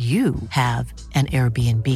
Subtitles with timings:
[0.00, 1.86] you have an Airbnb.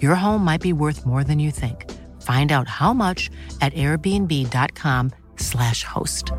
[0.00, 1.90] Your home might be worth more than you think.
[2.22, 6.30] Find out how much at airbnb.com/slash host.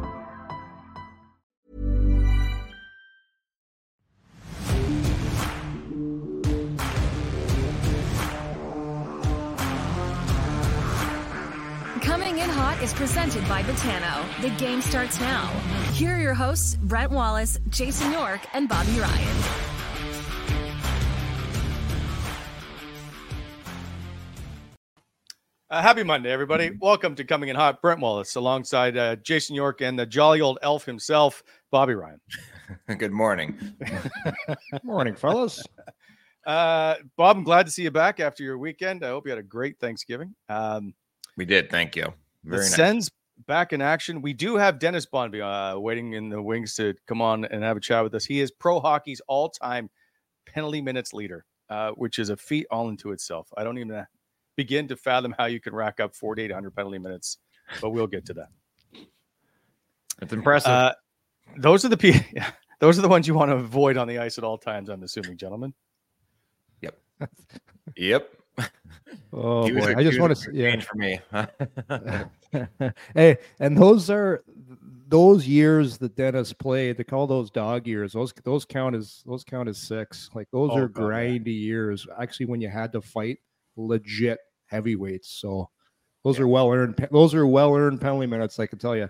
[12.02, 14.42] Coming in hot is presented by Betano.
[14.42, 15.48] The game starts now.
[15.92, 19.63] Here are your hosts, Brent Wallace, Jason York, and Bobby Ryan.
[25.74, 26.70] Uh, happy Monday, everybody.
[26.80, 27.82] Welcome to Coming in Hot.
[27.82, 31.42] Brent Wallace alongside uh, Jason York and the jolly old elf himself,
[31.72, 32.22] Bobby Ryan.
[33.00, 33.58] Good morning.
[34.84, 35.64] morning, fellas.
[36.46, 39.06] Uh, Bob, I'm glad to see you back after your weekend.
[39.06, 40.36] I hope you had a great Thanksgiving.
[40.50, 40.94] Um,
[41.38, 41.70] we did.
[41.70, 42.14] Thank you.
[42.44, 42.76] the Very nice.
[42.76, 43.12] Sens
[43.48, 44.22] back in action.
[44.22, 47.78] We do have Dennis Bonvie uh, waiting in the wings to come on and have
[47.78, 48.26] a chat with us.
[48.26, 49.90] He is pro hockey's all time
[50.46, 53.48] penalty minutes leader, uh, which is a feat all into itself.
[53.56, 54.06] I don't even
[54.56, 57.38] begin to fathom how you can rack up 4,800 penalty minutes,
[57.82, 58.50] but we'll get to that.
[60.22, 60.70] It's impressive.
[60.72, 60.94] Uh,
[61.58, 62.20] those are the pe-
[62.80, 64.90] those are the ones you want to avoid on the ice at all times.
[64.90, 65.74] I'm assuming, gentlemen.
[66.82, 66.98] yep.
[67.98, 68.30] Yep.
[69.34, 70.46] Oh He boy, a- I he just want to.
[70.52, 70.72] good Yeah.
[70.72, 71.20] change for me.
[73.16, 74.44] hey, and those are
[75.08, 76.98] those years that Dennis played.
[76.98, 78.14] They call those dog years.
[78.14, 80.30] Those those count as those count as six.
[80.34, 81.08] Like those Oh, are God, yeah.
[81.08, 82.08] grindy years.
[82.20, 83.40] Actually, when you had to fight
[83.76, 85.30] legit heavyweights.
[85.30, 85.70] So
[86.24, 87.08] those are well earned.
[87.12, 88.60] Those are well earned penalty minutes.
[88.60, 89.10] I can tell you.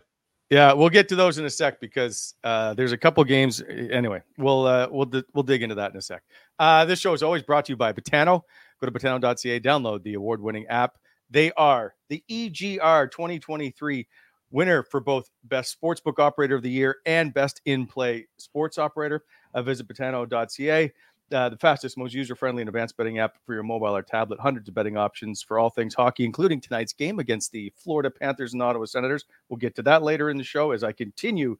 [0.49, 3.63] Yeah, we'll get to those in a sec because uh, there's a couple games.
[3.67, 6.21] Anyway, we'll uh, we'll di- we'll dig into that in a sec.
[6.59, 8.41] Uh, this show is always brought to you by Betano.
[8.79, 10.97] Go to betano.ca, download the award-winning app.
[11.29, 14.07] They are the EGR 2023
[14.51, 19.23] winner for both best sportsbook operator of the year and best in-play sports operator.
[19.53, 20.91] Uh, visit betano.ca.
[21.33, 24.39] Uh, the fastest, most user-friendly, and advanced betting app for your mobile or tablet.
[24.39, 28.53] Hundreds of betting options for all things hockey, including tonight's game against the Florida Panthers
[28.53, 29.25] and Ottawa Senators.
[29.49, 31.57] We'll get to that later in the show as I continue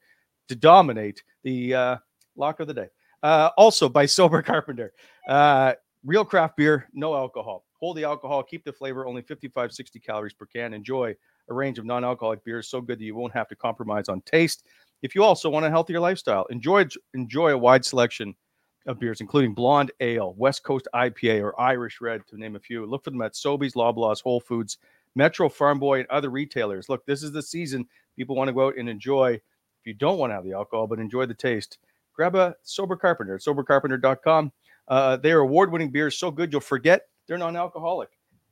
[0.48, 1.98] to dominate the uh,
[2.36, 2.88] lock of the day.
[3.24, 4.94] Uh, also by Sober Carpenter.
[5.28, 5.74] Uh,
[6.06, 7.66] real craft beer, no alcohol.
[7.80, 10.74] Hold the alcohol, keep the flavor, only 55, 60 calories per can.
[10.74, 11.16] Enjoy
[11.50, 14.22] a range of non alcoholic beers so good that you won't have to compromise on
[14.22, 14.66] taste.
[15.02, 18.36] If you also want a healthier lifestyle, enjoy, enjoy a wide selection
[18.86, 22.86] of beers, including Blonde Ale, West Coast IPA, or Irish Red, to name a few.
[22.86, 24.78] Look for them at Sobeys, Loblaws, Whole Foods,
[25.16, 26.90] Metro Farm Boy, and other retailers.
[26.90, 29.34] Look, this is the season people want to go out and enjoy.
[29.34, 31.78] If you don't want to have the alcohol but enjoy the taste,
[32.14, 34.52] grab a Sober Carpenter at sobercarpenter.com.
[34.88, 38.10] Uh, they are award winning beers so good you'll forget they're non alcoholic.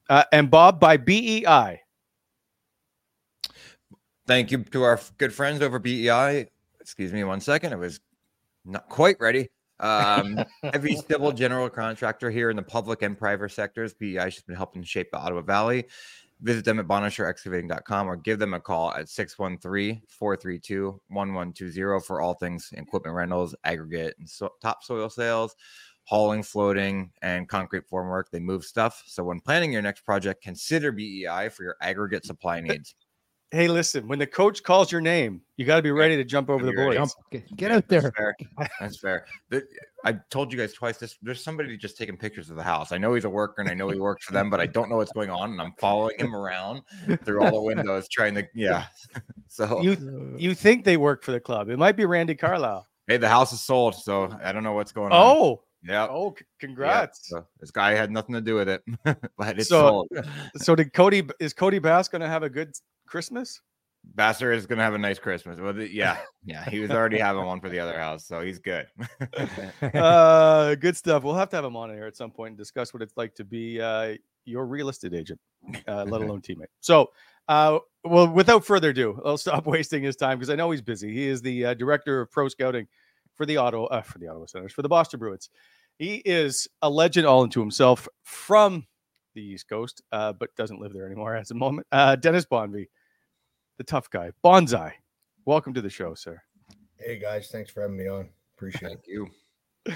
[0.09, 1.81] Uh, and Bob by BEI.
[4.27, 6.47] Thank you to our good friends over BEI.
[6.79, 7.73] Excuse me one second.
[7.73, 7.99] I was
[8.65, 9.49] not quite ready.
[9.81, 10.43] Um,
[10.73, 14.83] every civil general contractor here in the public and private sectors, BEI has been helping
[14.83, 15.85] shape the Ottawa Valley.
[16.41, 23.15] Visit them at bonnechereexcavating.com or give them a call at 613-432-1120 for all things equipment
[23.15, 25.55] rentals, aggregate, and so- topsoil sales,
[26.05, 28.23] hauling, floating, and concrete formwork.
[28.31, 29.03] They move stuff.
[29.05, 32.95] So when planning your next project, consider BEI for your aggregate supply needs.
[33.53, 36.49] Hey, listen, when the coach calls your name, you got to be ready to jump
[36.49, 36.97] over the You're ready.
[36.97, 37.13] boards.
[37.13, 38.01] Jump, get, get out there.
[38.01, 38.35] That's fair.
[38.79, 39.25] That's fair.
[39.49, 39.63] There-
[40.03, 40.97] I told you guys twice.
[40.97, 42.91] This there's somebody just taking pictures of the house.
[42.91, 44.89] I know he's a worker and I know he works for them, but I don't
[44.89, 46.81] know what's going on, and I'm following him around
[47.23, 48.85] through all the windows, trying to yeah.
[49.47, 51.69] So You you think they work for the club?
[51.69, 52.87] It might be Randy Carlyle.
[53.07, 55.19] hey, the house is sold, so I don't know what's going on.
[55.37, 56.07] Oh, yeah.
[56.09, 57.29] oh, yeah, congrats!
[57.29, 58.83] so this guy had nothing to do with it,
[59.37, 60.27] but it's So- sold.
[60.57, 61.27] So did Cody?
[61.39, 62.73] Is Cody Bass going to have a good
[63.07, 63.61] Christmas?
[64.17, 65.59] Basser is gonna have a nice Christmas.
[65.59, 68.87] Well, yeah, yeah, he was already having one for the other house, so he's good.
[69.93, 71.23] uh, good stuff.
[71.23, 73.35] We'll have to have him on here at some point and discuss what it's like
[73.35, 75.39] to be uh, your real estate agent,
[75.87, 76.65] uh, let alone teammate.
[76.81, 77.11] So,
[77.47, 81.13] uh, well, without further ado, I'll stop wasting his time because I know he's busy.
[81.13, 82.87] He is the uh, director of pro scouting
[83.35, 85.49] for the Ottawa uh, for the Ottawa Senators for the Boston Bruins.
[85.97, 88.85] He is a legend all into himself from
[89.33, 91.87] the East Coast, uh, but doesn't live there anymore at the moment.
[91.91, 92.87] Uh, Dennis Bonvie,
[93.77, 94.93] the tough guy, Bonzai.
[95.45, 96.41] Welcome to the show, sir.
[96.97, 98.29] Hey guys, thanks for having me on.
[98.55, 99.01] Appreciate it.
[99.05, 99.27] Thank you.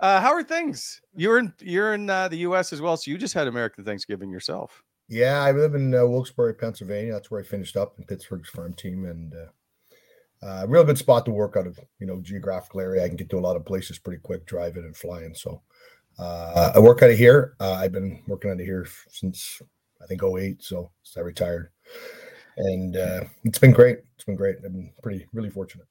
[0.00, 1.00] Uh, how are things?
[1.14, 2.72] You're in you're in uh, the U.S.
[2.72, 4.82] as well, so you just had American Thanksgiving yourself.
[5.08, 7.12] Yeah, I live in uh, Wilkes-Barre, Pennsylvania.
[7.12, 9.46] That's where I finished up in Pittsburgh's farm team, and uh,
[10.42, 11.78] uh, real good spot to work out of.
[11.98, 13.04] You know, geographical area.
[13.04, 15.34] I can get to a lot of places pretty quick, driving and flying.
[15.34, 15.62] So
[16.18, 17.54] uh, I work out of here.
[17.60, 19.60] Uh, I've been working out of here since
[20.02, 21.70] I think 08, so since I retired,
[22.56, 23.98] and uh, it's been great.
[24.14, 24.56] It's been great.
[24.56, 25.86] I've been pretty really fortunate.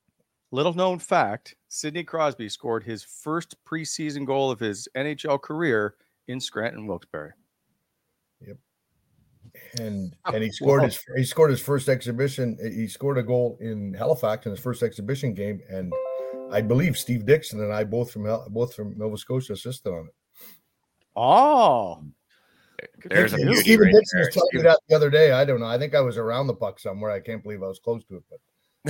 [0.51, 5.95] Little known fact: Sidney Crosby scored his first preseason goal of his NHL career
[6.27, 7.35] in Scranton, Wilkes-Barre.
[9.79, 10.85] And Oh, and he scored wow.
[10.87, 12.57] his he scored his first exhibition.
[12.63, 15.93] Eh, he scored a goal in Halifax in his first exhibition game, and
[16.51, 20.13] I believe Steve Dixon and I both from both from Nova Scotia assisted on it.
[21.15, 22.03] Oh,
[23.01, 23.63] Good There's for a you.
[23.63, 24.25] beauty right Dixon there.
[24.27, 25.31] was telling me that the other day.
[25.31, 25.65] I don't know.
[25.65, 27.09] I think I was around the puck somewhere.
[27.11, 28.39] I can't believe I was close to it, but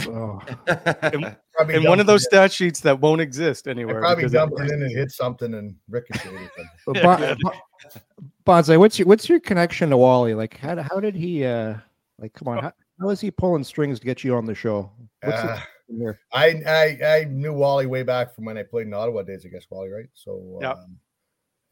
[0.10, 0.42] Oh,
[1.54, 4.02] probably and one of those it stat sheets that won't exist I anywhere.
[4.02, 6.34] probably dumped it- it in and hit something and ricocheted.
[6.34, 6.70] or something.
[6.88, 8.02] but Bon- Bon-
[8.46, 10.34] Bonzai, what's your what's your connection to Wally?
[10.36, 11.46] Like, how how did he?
[11.46, 11.76] uh
[12.20, 14.92] Like, come on, how, how is he pulling strings to get you on the show?
[15.22, 15.60] What's the Uh,
[15.90, 16.20] connection?
[16.32, 19.50] I, I I knew Wally way back from when I played in Ottawa days I
[19.50, 20.10] guess Wally, right?
[20.14, 20.78] So Yep.
[20.78, 20.98] um,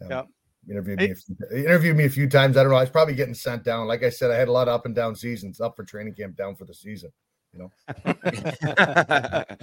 [0.01, 0.27] um, Yep.
[0.69, 1.35] interviewed Hey- me few,
[1.65, 2.57] interviewed me a few times.
[2.57, 2.77] I don't know.
[2.77, 3.87] I was probably getting sent down.
[3.87, 6.15] Like I said, I had a lot of up and down seasons, up for training
[6.15, 7.11] camp, down for the season.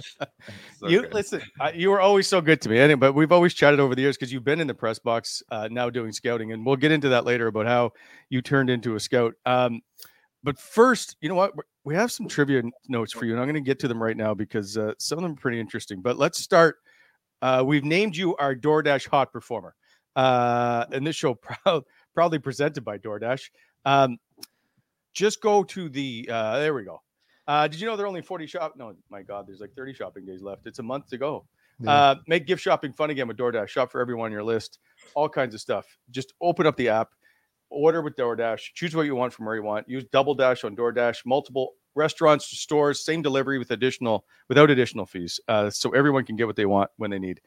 [0.79, 1.13] So you good.
[1.13, 1.41] listen.
[1.59, 4.01] I, you were always so good to me, anyway, but we've always chatted over the
[4.01, 6.91] years because you've been in the press box uh, now doing scouting, and we'll get
[6.91, 7.91] into that later about how
[8.29, 9.33] you turned into a scout.
[9.45, 9.81] Um,
[10.43, 11.55] but first, you know what?
[11.55, 14.01] We- We have some trivia notes for you, and I'm going to get to them
[14.01, 16.01] right now because uh, some of them are pretty interesting.
[16.01, 16.77] But let's start.
[17.41, 19.73] Uh, we've named you our DoorDash hot performer,
[20.15, 21.33] uh, and this show
[21.65, 21.83] proud,
[22.13, 23.49] proudly presented by DoorDash.
[23.85, 24.17] Um,
[25.13, 26.29] just go to the.
[26.31, 27.01] Uh, there we go.
[27.47, 28.73] Uh, did you know there are only 40 shop?
[28.77, 30.67] No, my God, there's like 30 shopping days left.
[30.67, 31.45] It's a month to go.
[31.79, 31.91] Yeah.
[31.91, 33.67] Uh, make gift shopping fun again with DoorDash.
[33.67, 34.79] Shop for everyone on your list.
[35.15, 35.85] All kinds of stuff.
[36.11, 37.09] Just open up the app,
[37.69, 38.73] order with DoorDash.
[38.75, 39.89] Choose what you want from where you want.
[39.89, 41.25] Use Double Dash on DoorDash.
[41.25, 45.39] Multiple restaurants, stores, same delivery with additional without additional fees.
[45.47, 47.41] Uh, so everyone can get what they want when they need.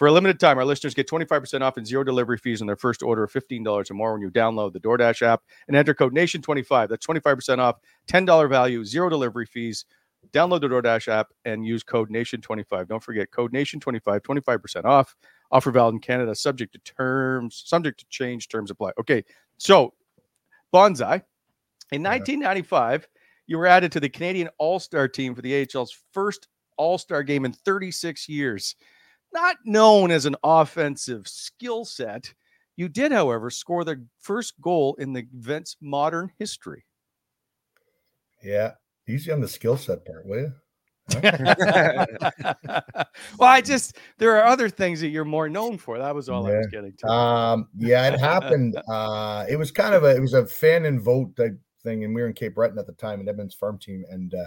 [0.00, 2.74] For a limited time, our listeners get 25% off and zero delivery fees on their
[2.74, 6.14] first order of $15 or more when you download the DoorDash app and enter code
[6.14, 6.88] NATION25.
[6.88, 9.84] That's 25% off, $10 value, zero delivery fees.
[10.32, 12.88] Download the DoorDash app and use code NATION25.
[12.88, 15.14] Don't forget code NATION25, 25% off.
[15.52, 18.92] Offer valid in Canada, subject to terms, subject to change, terms apply.
[18.98, 19.22] Okay,
[19.58, 19.92] so
[20.72, 21.22] Bonzai,
[21.92, 22.12] in Yeah.
[22.12, 23.06] 1995,
[23.46, 27.22] you were added to the Canadian All Star team for the AHL's first All Star
[27.22, 28.76] game in 36 years.
[29.32, 32.32] Not known as an offensive skill set,
[32.76, 36.84] you did, however, score the first goal in the event's modern history.
[38.42, 38.72] Yeah,
[39.08, 40.52] easy on the skill set part, will you?
[43.38, 45.98] well, I just there are other things that you're more known for.
[45.98, 47.06] That was all I was getting to.
[47.08, 48.80] Um, yeah, it happened.
[48.88, 52.14] Uh, it was kind of a it was a fan and vote type thing, and
[52.14, 54.46] we were in Cape Breton at the time, and Edmonds farm team, and uh,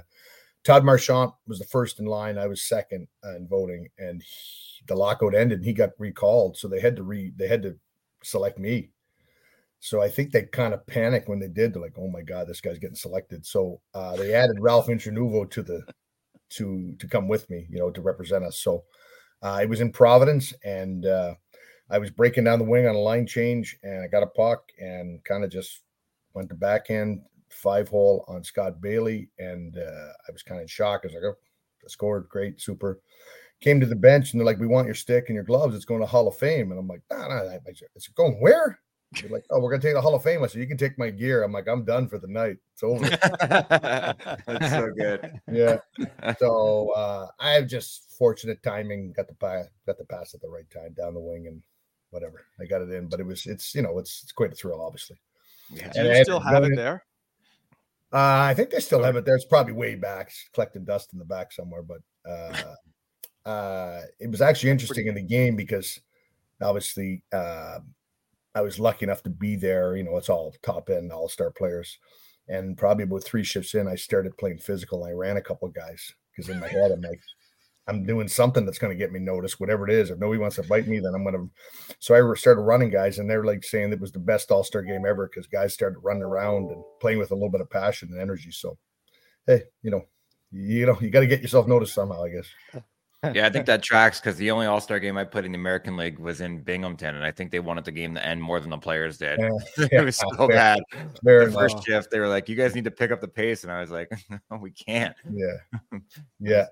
[0.64, 2.38] Todd Marchant was the first in line.
[2.38, 4.24] I was second uh, in voting, and
[4.88, 7.78] the lockout ended, and he got recalled, so they had to re they had to
[8.24, 8.92] select me.
[9.80, 11.74] So I think they kind of panicked when they did.
[11.74, 15.50] They're like, "Oh my god, this guy's getting selected." So uh, they added Ralph Intranuovo
[15.52, 15.84] to the
[16.52, 18.60] to to come with me, you know, to represent us.
[18.60, 18.86] So
[19.44, 21.36] Uh, I was in Providence and uh,
[21.90, 24.72] I was breaking down the wing on a line change and I got a puck
[24.80, 25.82] and kind of just
[26.34, 29.30] went to backhand five hole on Scott Bailey.
[29.40, 31.06] And uh, I was kind of shocked.
[31.06, 31.38] I was like, oh,
[31.86, 33.02] I scored great, super.
[33.64, 35.74] Came to the bench and they're like, we want your stick and your gloves.
[35.74, 36.72] It's going to Hall of Fame.
[36.72, 38.80] And I'm like, nah, nah, it's going where?
[39.22, 40.44] They're like, oh, we're gonna take the Hall of Fame.
[40.44, 41.44] I said, you can take my gear.
[41.44, 42.58] I'm like, I'm done for the night.
[42.74, 43.08] It's over.
[44.48, 45.40] That's so good.
[45.52, 45.78] yeah.
[46.40, 49.14] So uh, I have just fortunate timing.
[49.14, 51.62] Got the pass, got the pass at the right time down the wing, and
[52.10, 52.46] whatever.
[52.60, 54.82] I got it in, but it was it's you know it's it's quite a thrill,
[54.82, 55.18] obviously.
[55.70, 55.92] Yeah.
[55.92, 57.04] Do you still have it there?
[58.12, 59.36] Uh, I think they still have it there.
[59.36, 61.82] It's probably way back, collecting dust in the back somewhere.
[61.82, 62.76] But uh,
[63.46, 66.00] uh, it was actually interesting in the game because
[66.62, 67.80] obviously uh,
[68.56, 69.96] I was lucky enough to be there.
[69.96, 71.98] You know, it's all top end all star players.
[72.48, 75.06] And probably about three shifts in, I started playing physical.
[75.06, 77.22] I ran a couple of guys because in my head, I'm like,
[77.88, 80.10] I'm doing something that's going to get me noticed, whatever it is.
[80.10, 81.50] If nobody wants to bite me, then I'm going to.
[82.00, 84.82] So I started running guys, and they're like saying it was the best All Star
[84.82, 88.10] game ever because guys started running around and playing with a little bit of passion
[88.12, 88.52] and energy.
[88.52, 88.78] So,
[89.48, 90.06] hey, you know,
[90.52, 92.84] you know, you got to get yourself noticed somehow, I guess
[93.34, 95.58] yeah, I think that tracks because the only All Star game I put in the
[95.58, 98.60] American League was in Binghamton, and I think they wanted the game to end more
[98.60, 99.40] than the players did.
[99.40, 99.50] Yeah,
[99.92, 100.80] it was so bad.
[101.22, 103.72] the first shift, they were like, "You guys need to pick up the pace," and
[103.72, 104.12] I was like,
[104.52, 106.00] "No, we can't." Yeah,
[106.40, 106.66] yeah.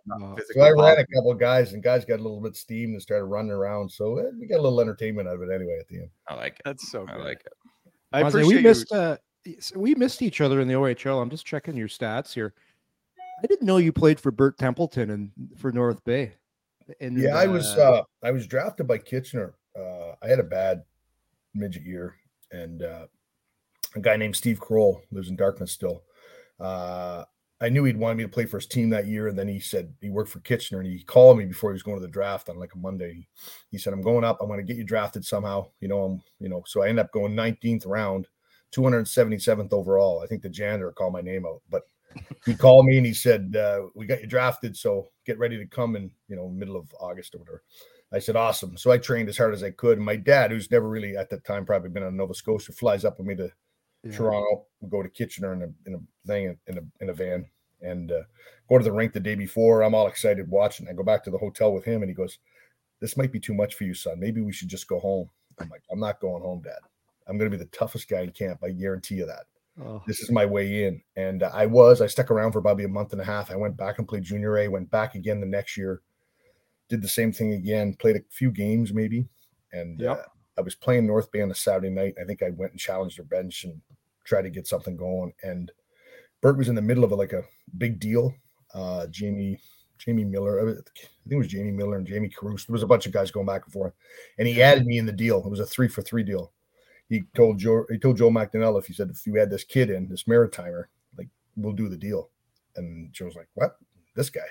[0.54, 3.26] so I ran a couple guys, and guys got a little bit steamed and started
[3.26, 3.90] running around.
[3.90, 6.10] So eh, we got a little entertainment out of it anyway at the end.
[6.28, 6.62] I like it.
[6.66, 7.06] That's so.
[7.06, 7.16] Good.
[7.16, 7.54] I like it.
[8.12, 8.92] I appreciate we missed.
[8.92, 9.18] Uh,
[9.76, 11.22] we missed each other in the OHL.
[11.22, 12.54] I'm just checking your stats here.
[13.44, 16.34] I didn't know you played for Bert Templeton and for North Bay.
[17.00, 19.56] Yeah, I was uh, I was drafted by Kitchener.
[19.78, 20.84] Uh, I had a bad
[21.54, 22.16] midget year,
[22.52, 23.08] and uh,
[23.96, 26.04] a guy named Steve Kroll lives in Darkness still.
[26.60, 27.24] Uh,
[27.62, 29.60] I knew he'd wanted me to play for his team that year, and then he
[29.60, 32.12] said he worked for Kitchener, and he called me before he was going to the
[32.12, 33.28] draft on like a Monday.
[33.70, 34.40] He said, "I'm going up.
[34.42, 36.64] I'm going to get you drafted somehow." You know, I'm you know.
[36.66, 38.28] So I ended up going 19th round,
[38.76, 40.22] 277th overall.
[40.24, 41.84] I think the janitor called my name out, but
[42.46, 45.66] he called me and he said, uh, "We got you drafted, so get ready to
[45.66, 47.64] come in, you know, middle of August or whatever."
[48.12, 49.98] I said, "Awesome." So I trained as hard as I could.
[49.98, 53.06] And my dad, who's never really at that time probably been on Nova Scotia, flies
[53.06, 53.52] up with me to
[54.04, 54.12] yeah.
[54.12, 54.66] Toronto.
[54.80, 57.46] We go to Kitchener in a in a thing in a in a van
[57.82, 58.24] and uh,
[58.70, 59.82] go to the rink the day before.
[59.82, 60.88] I'm all excited watching.
[60.88, 62.40] I go back to the hotel with him, and he goes,
[63.00, 64.20] "This might be too much for you, son.
[64.20, 66.80] Maybe we should just go home." I'm like, "I'm not going home, Dad.
[67.28, 68.64] I'm going to be the toughest guy in camp.
[68.64, 69.46] I guarantee you that."
[69.80, 70.02] Oh.
[70.06, 71.02] This is my way in.
[71.16, 73.52] And I was, I stuck around for probably a month and a half.
[73.52, 76.02] I went back and played junior A, went back again the next year,
[76.90, 79.28] did the same thing again, played a few games maybe.
[79.72, 80.18] And yep.
[80.18, 80.24] uh,
[80.58, 82.16] I was playing North Bay on a Saturday night.
[82.22, 83.80] I think I went and challenged their bench and
[84.26, 85.34] tried to get something going.
[85.44, 85.72] And
[86.42, 87.44] Bert was in the middle of a, like a
[87.78, 88.34] big deal.
[88.74, 89.60] Uh, Jamie,
[89.98, 90.86] Jamie Miller, I think
[91.30, 92.66] it was Jamie Miller and Jamie Caruso.
[92.68, 93.94] There was a bunch of guys going back and forth.
[94.38, 95.44] And he added me in the deal.
[95.44, 96.52] It was a three for three deal
[97.12, 99.90] he told Joe he told Joe McDonnell if he said if you had this kid
[99.90, 100.86] in this maritimer,
[101.18, 101.28] like
[101.58, 102.30] we'll do the deal.
[102.78, 103.76] And Joe's like, what?
[104.16, 104.48] This guy.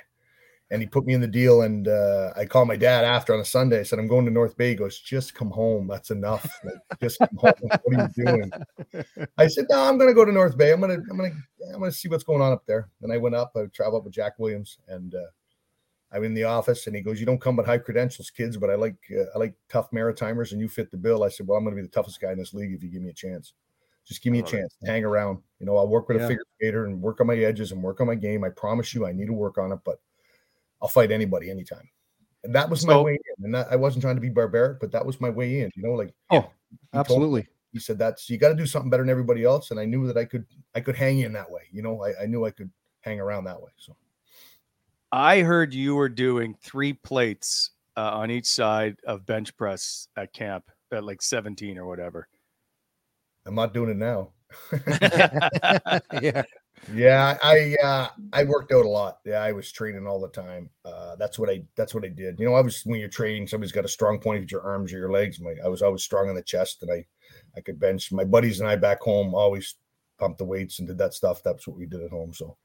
[0.70, 1.62] And he put me in the deal.
[1.62, 3.80] And uh, I called my dad after on a Sunday.
[3.80, 4.68] I said, I'm going to North Bay.
[4.68, 5.88] He goes, just come home.
[5.88, 6.46] That's enough.
[6.62, 7.52] Like, just come home.
[7.60, 8.52] What are you doing?
[9.38, 10.70] I said, no, I'm going to go to North Bay.
[10.70, 12.90] I'm going to, I'm going to, I'm going to see what's going on up there.
[13.00, 15.30] And I went up, I traveled up with Jack Williams and, uh,
[16.12, 18.70] I'm in the office and he goes, "You don't come with high credentials, kids, but
[18.70, 21.56] I like uh, I like tough Maritimers, and you fit the bill." I said, "Well,
[21.56, 23.14] I'm going to be the toughest guy in this league if you give me a
[23.14, 23.52] chance.
[24.04, 24.74] Just give me a chance.
[24.82, 24.88] It.
[24.88, 25.38] Hang around.
[25.60, 26.24] You know, I'll work with yeah.
[26.24, 28.42] a figure skater and work on my edges and work on my game.
[28.42, 30.00] I promise you, I need to work on it, but
[30.82, 31.88] I'll fight anybody anytime."
[32.42, 33.44] And that was so, my way in.
[33.44, 35.70] And that, I wasn't trying to be barbaric, but that was my way in.
[35.76, 37.42] You know, like oh, he absolutely.
[37.42, 39.84] Me, he said that's you got to do something better than everybody else, and I
[39.84, 41.62] knew that I could I could hang in that way.
[41.70, 43.70] You know, I, I knew I could hang around that way.
[43.76, 43.96] So
[45.12, 50.32] I heard you were doing three plates uh, on each side of bench press at
[50.32, 52.28] camp at like 17 or whatever.
[53.46, 54.30] I'm not doing it now.
[56.20, 56.42] yeah.
[56.94, 59.18] Yeah, I uh I worked out a lot.
[59.26, 60.70] Yeah, I was training all the time.
[60.84, 62.38] Uh that's what I that's what I did.
[62.38, 64.92] You know, I was when you're training, somebody's got a strong point with your arms
[64.92, 65.40] or your legs.
[65.40, 67.04] My I was always strong in the chest and I
[67.54, 68.10] I could bench.
[68.12, 69.74] My buddies and I back home always
[70.18, 71.42] pumped the weights and did that stuff.
[71.42, 72.32] That's what we did at home.
[72.32, 72.56] So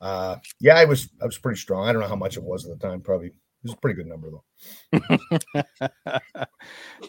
[0.00, 1.88] uh, yeah, I was I was pretty strong.
[1.88, 3.00] I don't know how much it was at the time.
[3.00, 6.18] Probably it was a pretty good number though.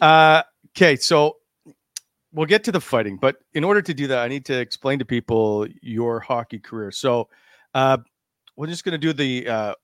[0.00, 0.42] uh,
[0.76, 1.36] okay, so
[2.32, 4.98] we'll get to the fighting, but in order to do that, I need to explain
[4.98, 6.90] to people your hockey career.
[6.90, 7.28] So
[7.74, 7.98] uh,
[8.56, 9.74] we're just going to do the uh,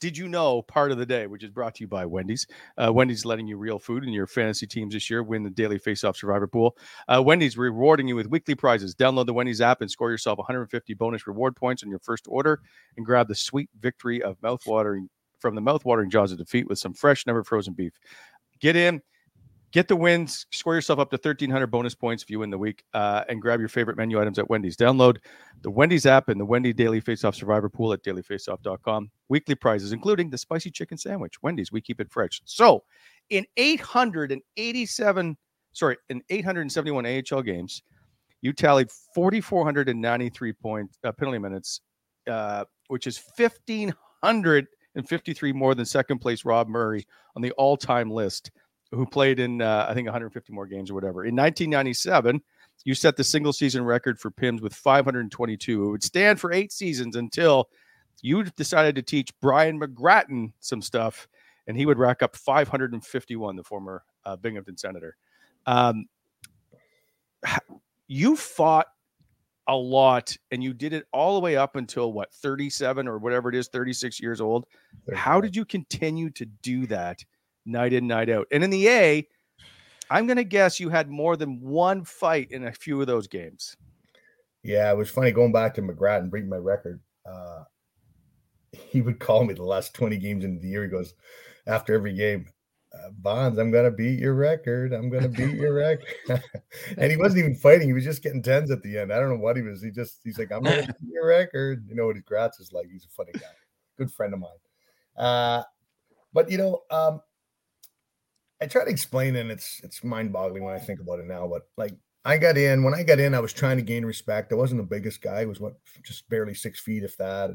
[0.00, 2.46] did you know part of the day, which is brought to you by Wendy's.
[2.76, 5.22] Uh, Wendy's letting you real food in your fantasy teams this year.
[5.22, 6.76] Win the daily face-off survivor pool.
[7.08, 8.94] Uh, Wendy's rewarding you with weekly prizes.
[8.94, 12.60] Download the Wendy's app and score yourself 150 bonus reward points on your first order,
[12.96, 15.08] and grab the sweet victory of mouthwatering
[15.38, 17.92] from the mouth-watering jaws of defeat with some fresh, never frozen beef.
[18.60, 19.00] Get in,
[19.74, 22.84] get the wins, score yourself up to 1,300 bonus points if you win the week,
[22.94, 24.76] uh, and grab your favorite menu items at Wendy's.
[24.76, 25.16] Download
[25.62, 29.10] the Wendy's app and the Wendy Daily Face-Off Survivor Pool at dailyfaceoff.com.
[29.28, 31.42] Weekly prizes, including the spicy chicken sandwich.
[31.42, 32.40] Wendy's, we keep it fresh.
[32.44, 32.84] So,
[33.30, 35.36] in 887,
[35.72, 37.82] sorry, in 871 AHL games,
[38.42, 41.80] you tallied 4,493 point uh, penalty minutes,
[42.28, 47.04] uh, which is 1,553 more than second place Rob Murray
[47.34, 48.52] on the all-time list,
[48.94, 51.24] who played in uh, I think 150 more games or whatever.
[51.24, 52.40] In 1997,
[52.84, 55.84] you set the single season record for Pims with 522.
[55.86, 57.68] It would stand for eight seasons until
[58.22, 61.28] you decided to teach Brian McGrattan some stuff,
[61.66, 63.56] and he would rack up 551.
[63.56, 65.16] The former uh, Binghamton senator.
[65.66, 66.06] Um,
[68.06, 68.86] you fought
[69.66, 73.48] a lot and you did it all the way up until what 37 or whatever
[73.48, 74.66] it is 36 years old
[75.14, 77.24] how did you continue to do that
[77.66, 79.26] night in night out and in the a
[80.10, 83.26] i'm going to guess you had more than one fight in a few of those
[83.26, 83.76] games
[84.64, 86.98] Yeah, it was funny going back to McGrattan breaking my record.
[87.30, 87.64] Uh,
[88.72, 90.82] he would call me the last 20 games into the year.
[90.82, 91.14] He goes,
[91.66, 92.46] after every game,
[92.94, 94.94] uh, Bonds, I'm going to beat your record.
[94.94, 96.06] I'm going to beat your record.
[96.96, 97.88] and he wasn't even fighting.
[97.88, 99.12] He was just getting tens at the end.
[99.12, 99.82] I don't know what he was.
[99.82, 101.84] He just, he's like, I'm going to beat your record.
[101.86, 102.86] You know what his Gratz is like.
[102.90, 103.40] He's a funny guy,
[103.98, 104.50] good friend of mine.
[105.14, 105.62] Uh,
[106.32, 107.20] but, you know, um,
[108.60, 111.46] I try to explain, and it's it's mind boggling when I think about it now.
[111.46, 111.94] But like,
[112.24, 114.52] I got in when I got in, I was trying to gain respect.
[114.52, 115.40] I wasn't the biggest guy.
[115.40, 117.50] I was what just barely six feet, if that,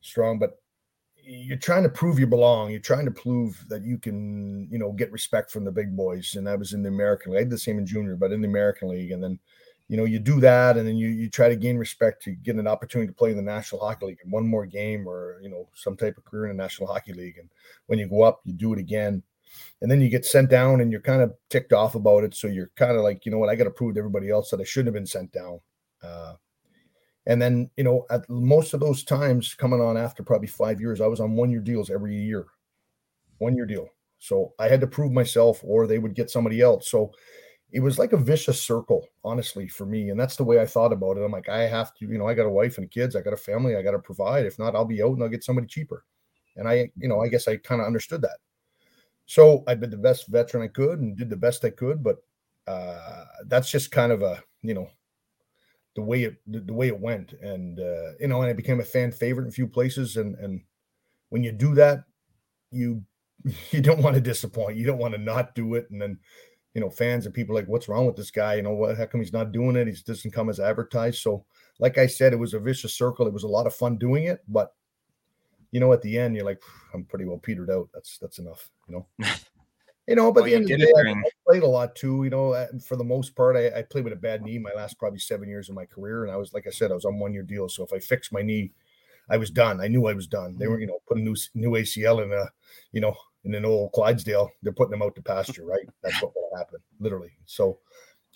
[0.00, 0.38] strong.
[0.38, 0.60] But
[1.22, 2.70] you're trying to prove you belong.
[2.70, 6.34] You're trying to prove that you can, you know, get respect from the big boys.
[6.34, 7.40] And I was in the American League.
[7.40, 9.12] I did the same in junior, but in the American League.
[9.12, 9.38] And then,
[9.88, 12.56] you know, you do that, and then you you try to gain respect to get
[12.56, 15.48] an opportunity to play in the National Hockey League in one more game, or you
[15.48, 17.38] know, some type of career in the National Hockey League.
[17.38, 17.48] And
[17.86, 19.22] when you go up, you do it again
[19.80, 22.34] and then you get sent down and you're kind of ticked off about it.
[22.34, 24.50] So you're kind of like, you know what, I got to prove to everybody else
[24.50, 25.60] that I shouldn't have been sent down.
[26.02, 26.34] Uh,
[27.26, 31.00] and then, you know, at most of those times coming on after probably five years,
[31.00, 32.46] I was on one year deals every year,
[33.38, 33.88] one year deal.
[34.18, 36.88] So I had to prove myself or they would get somebody else.
[36.88, 37.12] So
[37.72, 40.10] it was like a vicious circle, honestly, for me.
[40.10, 41.22] And that's the way I thought about it.
[41.22, 43.32] I'm like, I have to, you know, I got a wife and kids, I got
[43.32, 44.44] a family, I got to provide.
[44.44, 46.04] If not, I'll be out and I'll get somebody cheaper.
[46.56, 48.38] And I, you know, I guess I kind of understood that.
[49.30, 52.16] So I did the best veteran I could and did the best I could, but
[52.66, 54.90] uh, that's just kind of a you know
[55.94, 58.80] the way it the, the way it went, and uh, you know, and I became
[58.80, 60.62] a fan favorite in a few places, and and
[61.28, 62.00] when you do that,
[62.72, 63.04] you
[63.70, 66.18] you don't want to disappoint, you don't want to not do it, and then
[66.74, 68.54] you know fans and people like, what's wrong with this guy?
[68.56, 68.96] You know what?
[68.96, 69.86] How come he's not doing it?
[69.86, 71.20] He doesn't come as advertised.
[71.22, 71.44] So,
[71.78, 73.28] like I said, it was a vicious circle.
[73.28, 74.72] It was a lot of fun doing it, but
[75.72, 76.62] you know, at the end, you're like,
[76.94, 77.88] I'm pretty well petered out.
[77.94, 79.06] That's that's enough, you know.
[80.08, 82.24] you know, but Well, the end of the day, I, I played a lot too.
[82.24, 84.72] You know, uh, for the most part, I, I played with a bad knee my
[84.74, 87.04] last probably seven years of my career, and I was like I said, I was
[87.04, 87.68] on one year deal.
[87.68, 88.72] So if I fixed my knee,
[89.28, 89.80] I was done.
[89.80, 90.56] I knew I was done.
[90.58, 92.46] They were, you know, putting new new ACL in a,
[92.92, 94.50] you know, in an old Clydesdale.
[94.62, 95.86] They're putting them out to pasture, right?
[96.02, 97.32] That's what will happen, literally.
[97.46, 97.78] So.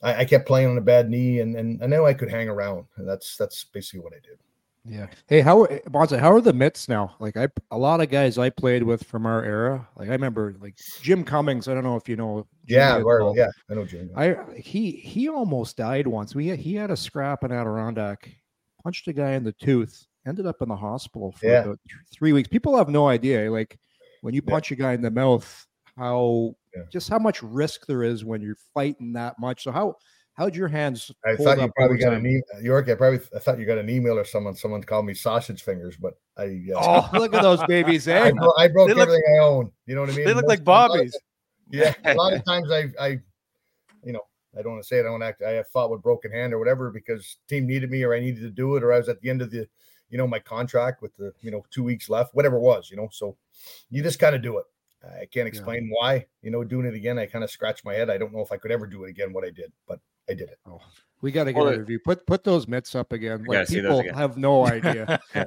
[0.03, 2.49] I, I kept playing on a bad knee, and, and I know I could hang
[2.49, 4.39] around, and that's that's basically what I did.
[4.87, 5.07] Yeah.
[5.29, 7.15] Hey, how Bonza, how are the mitts now?
[7.19, 9.89] Like I a lot of guys I played with from our era.
[9.97, 11.69] Like I remember like Jim Cummins.
[11.69, 12.47] I don't know if you know.
[12.67, 13.37] Jim Yeah, as well, well.
[13.37, 14.11] yeah, I know Jim.
[14.15, 16.35] I he he almost died once.
[16.35, 18.31] We he had a scrap in Adirondack,
[18.83, 21.73] punched a guy in the tooth, ended up in the hospital for Yeah.
[22.13, 22.49] three weeks.
[22.49, 23.79] People have no idea, like
[24.21, 24.51] when you Yeah.
[24.53, 25.67] punch a guy in the mouth,
[25.97, 26.83] how Yeah.
[26.93, 29.63] just how much risk there is when you're fighting that much.
[29.65, 29.97] So how
[30.35, 31.11] how'd your hands?
[31.25, 32.21] I thought you probably got time?
[32.25, 32.89] an email, York.
[32.89, 34.55] I probably I thought you got an email or someone.
[34.55, 38.33] Someone called me sausage fingers, but I uh, Oh, look at those babies, I, eh?
[38.33, 39.71] bro- I broke They look- everything I own.
[39.87, 40.27] You know what I mean?
[40.27, 41.19] they look Most- like a of- bobbies
[41.71, 43.09] Yeah, a lot of times I I,
[44.05, 44.21] you know,
[44.57, 45.01] I don't want to say it.
[45.01, 45.43] I don't act.
[45.43, 48.41] I have fought with broken hand or whatever because team needed me or I needed
[48.43, 49.67] to do it or I was at the end of the,
[50.11, 52.91] you know, my contract with the you know two weeks left, whatever it was.
[52.91, 53.37] You know, so
[53.91, 54.65] you just kind of do it.
[55.21, 56.25] I can't explain why.
[56.43, 58.09] You know, doing it again, I kind of scratch my head.
[58.11, 59.33] I don't know if I could ever do it again.
[59.35, 60.59] What I did, but I did it.
[60.67, 60.81] Oh,
[61.21, 61.99] we got to get Well, a review.
[62.05, 63.45] Put put those mitts up again.
[63.45, 64.15] Like people again.
[64.15, 65.21] have no idea.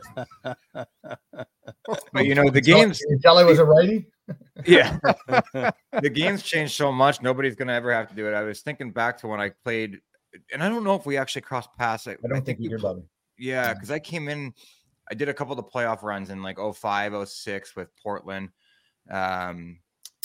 [2.13, 4.05] But you know, the Tell- games, Can you tell I was a righty?
[4.65, 4.97] yeah,
[6.01, 7.21] the games changed so much.
[7.21, 8.33] Nobody's gonna ever have to do it.
[8.33, 9.99] I was thinking back to when I played,
[10.53, 12.07] and I don't know if we actually crossed paths.
[12.07, 13.07] I don't think you did, pl- Bobby.
[13.37, 14.53] Yeah, because I came in,
[15.09, 18.49] I did a couple of the playoff runs in like 05, 06 with Portland.
[19.09, 19.79] Um,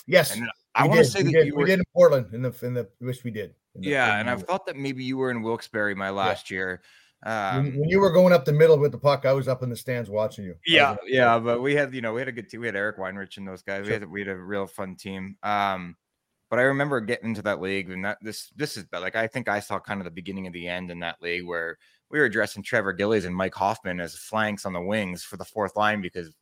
[0.08, 2.26] Yes, and I want to say we that did, you we were, did in Portland
[2.34, 3.54] in the in the wish we did.
[3.78, 6.82] Yeah, and I the- thought that maybe you were in Wilkes-Barre my last year.
[7.24, 9.62] Um, when, when you were going up the middle with the puck, I was up
[9.62, 10.56] in the stands watching you.
[10.66, 12.60] Yeah, yeah, but we had you know we had a good team.
[12.60, 13.86] We had Eric Weinrich and those guys.
[13.86, 15.36] We had we had a real fun team.
[15.42, 15.96] Um,
[16.50, 19.48] but I remember getting into that league, and that this this is like I think
[19.48, 21.78] I saw kind of the beginning of the end in that league where
[22.10, 25.44] we were dressing Trevor Gillies and Mike Hoffman as flanks on the wings for the
[25.44, 26.34] fourth line because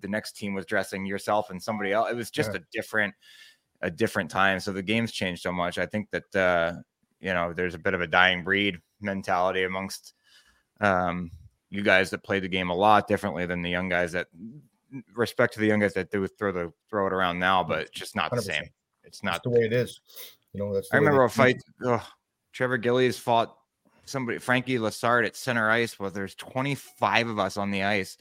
[0.00, 2.08] the next team was dressing yourself and somebody else.
[2.10, 2.58] It was just Yeah.
[2.58, 3.14] a different
[3.80, 4.60] a different time.
[4.60, 5.78] So the game's changed so much.
[5.78, 6.74] I think that uh,
[7.20, 10.14] you know there's a bit of a dying breed mentality amongst
[10.80, 11.30] um,
[11.70, 14.28] you guys that play the game a lot differently than the young guys that
[15.14, 18.16] respect to the young guys that do throw the throw it around now, but just
[18.16, 18.42] not the 100%.
[18.42, 18.62] same.
[19.04, 19.42] It's That's not.
[19.42, 20.00] the way it is.
[20.52, 20.88] You know, that's.
[20.92, 21.62] I remember a fight.
[21.84, 22.02] ugh,
[22.52, 23.54] Trevor Gillies fought
[24.04, 25.98] somebody, Frankie Lessard at center ice.
[25.98, 28.16] Well, there's 25 of us on the ice.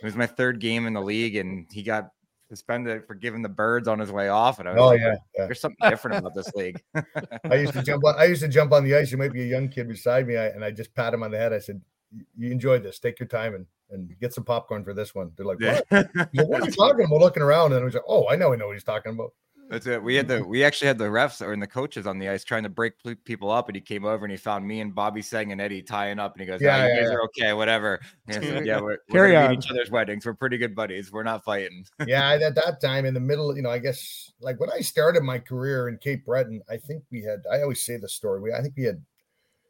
[0.00, 2.10] It was my third game in the league, and he got
[2.50, 4.58] suspended for giving the birds on his way off.
[4.58, 5.44] And I was Oh like, yeah, yeah.
[5.46, 6.82] there's something different about this league.
[7.44, 8.16] I used to jump on.
[8.18, 9.10] I used to jump on the ice.
[9.10, 11.30] There might be a young kid beside me, I, and I just pat him on
[11.30, 11.52] the head.
[11.54, 11.80] I said,
[12.12, 12.98] "You- "You enjoyed this.
[12.98, 15.86] Take your time and and get some popcorn for this one." They're like, "What?
[15.90, 18.52] Said, what are you talking about?" Looking around, and I was like, "Oh, I know,
[18.52, 19.32] I know what he's talking about."
[19.70, 20.02] That's it.
[20.02, 22.64] We had the we actually had the refs or the coaches on the ice trying
[22.64, 25.52] to break people up, and he came over and he found me and Bobby Sang
[25.52, 27.14] and Eddie tying up, and he goes, "Yeah, Yeah, you yeah, guys yeah.
[27.14, 29.54] are okay, whatever." Said, "Yeah, we're, we're Carry be on.
[29.54, 30.26] each other's weddings.
[30.26, 31.12] We're pretty good buddies.
[31.12, 34.58] We're not fighting." yeah, at that time in the middle, you know, I guess like
[34.58, 37.44] when I started my career in Cape Breton, I think we had.
[37.50, 38.40] I always say the story.
[38.40, 39.00] We I think we had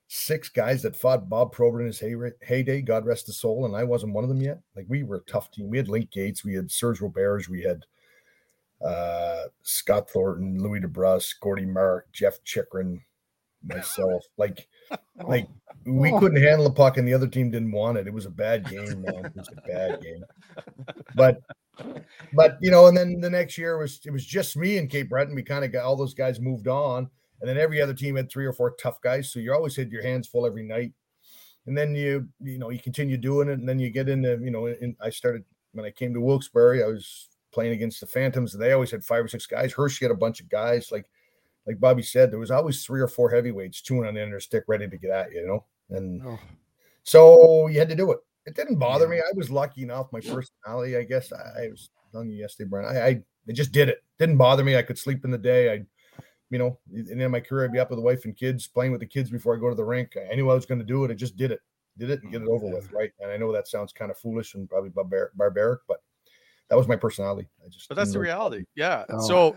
[0.08, 2.02] six guys that fought Bob Probert in his
[2.42, 2.80] heyday.
[2.80, 4.60] God rest his soul, and I wasn't one of them yet.
[4.74, 5.68] Like we were a tough team.
[5.68, 7.84] We had Link Gaetz, we had Serge Roberge, we had
[8.84, 13.00] uh Scott Thornton, Louis DeBrusk, Gordy Mark, Jeff Chychrun,
[13.62, 14.24] myself.
[14.38, 14.68] Like,
[15.26, 15.48] like
[15.84, 18.06] we couldn't handle the puck, and the other team didn't want it.
[18.06, 19.26] It was a bad game, man.
[19.26, 20.24] It was a bad game.
[21.14, 21.42] But
[22.32, 25.08] but you know, and then the next year was it was just me and Cape
[25.08, 25.34] Breton.
[25.34, 28.30] We kind of got all those guys moved on, and then every other team had
[28.30, 29.32] three or four tough guys.
[29.32, 30.92] So you always had your hands full every night.
[31.66, 34.50] And then you you know you continue doing it, and then you get into you
[34.50, 34.66] know.
[34.66, 36.82] In, I started when I came to Wilkes-Barre.
[36.82, 38.52] I was playing against the Phantoms.
[38.52, 39.72] They always had five or six guys.
[39.72, 40.90] Hershey had a bunch of guys.
[40.92, 41.06] Like
[41.66, 44.32] like Bobby said, there was always three or four heavyweights chewing on the end of
[44.32, 45.40] their stick, ready to get at you.
[45.40, 46.38] You know, and Oh.
[47.02, 48.18] so you had to do it.
[48.46, 49.18] It didn't bother me.
[49.18, 50.12] I was lucky enough.
[50.12, 51.32] My personality, I guess.
[51.32, 52.96] I, I was telling you yesterday, Brian.
[52.96, 54.02] I, I I just did it.
[54.18, 54.76] Didn't bother me.
[54.76, 55.72] I could sleep in the day.
[55.72, 55.84] I,
[56.50, 58.92] you know, and in my career, I'd be up with the wife and kids, playing
[58.92, 60.16] with the kids before I go to the rink.
[60.30, 61.10] I knew I was going to do it.
[61.10, 61.60] I just did it.
[61.98, 63.10] Did it and get it over with, right?
[63.20, 66.02] And I know that sounds kind of foolish and probably barbaric, but
[66.70, 67.48] that was my personality.
[67.64, 67.88] I just.
[67.88, 68.64] But that's the didn't reality.
[68.74, 69.04] Yeah.
[69.10, 69.20] Oh.
[69.26, 69.56] So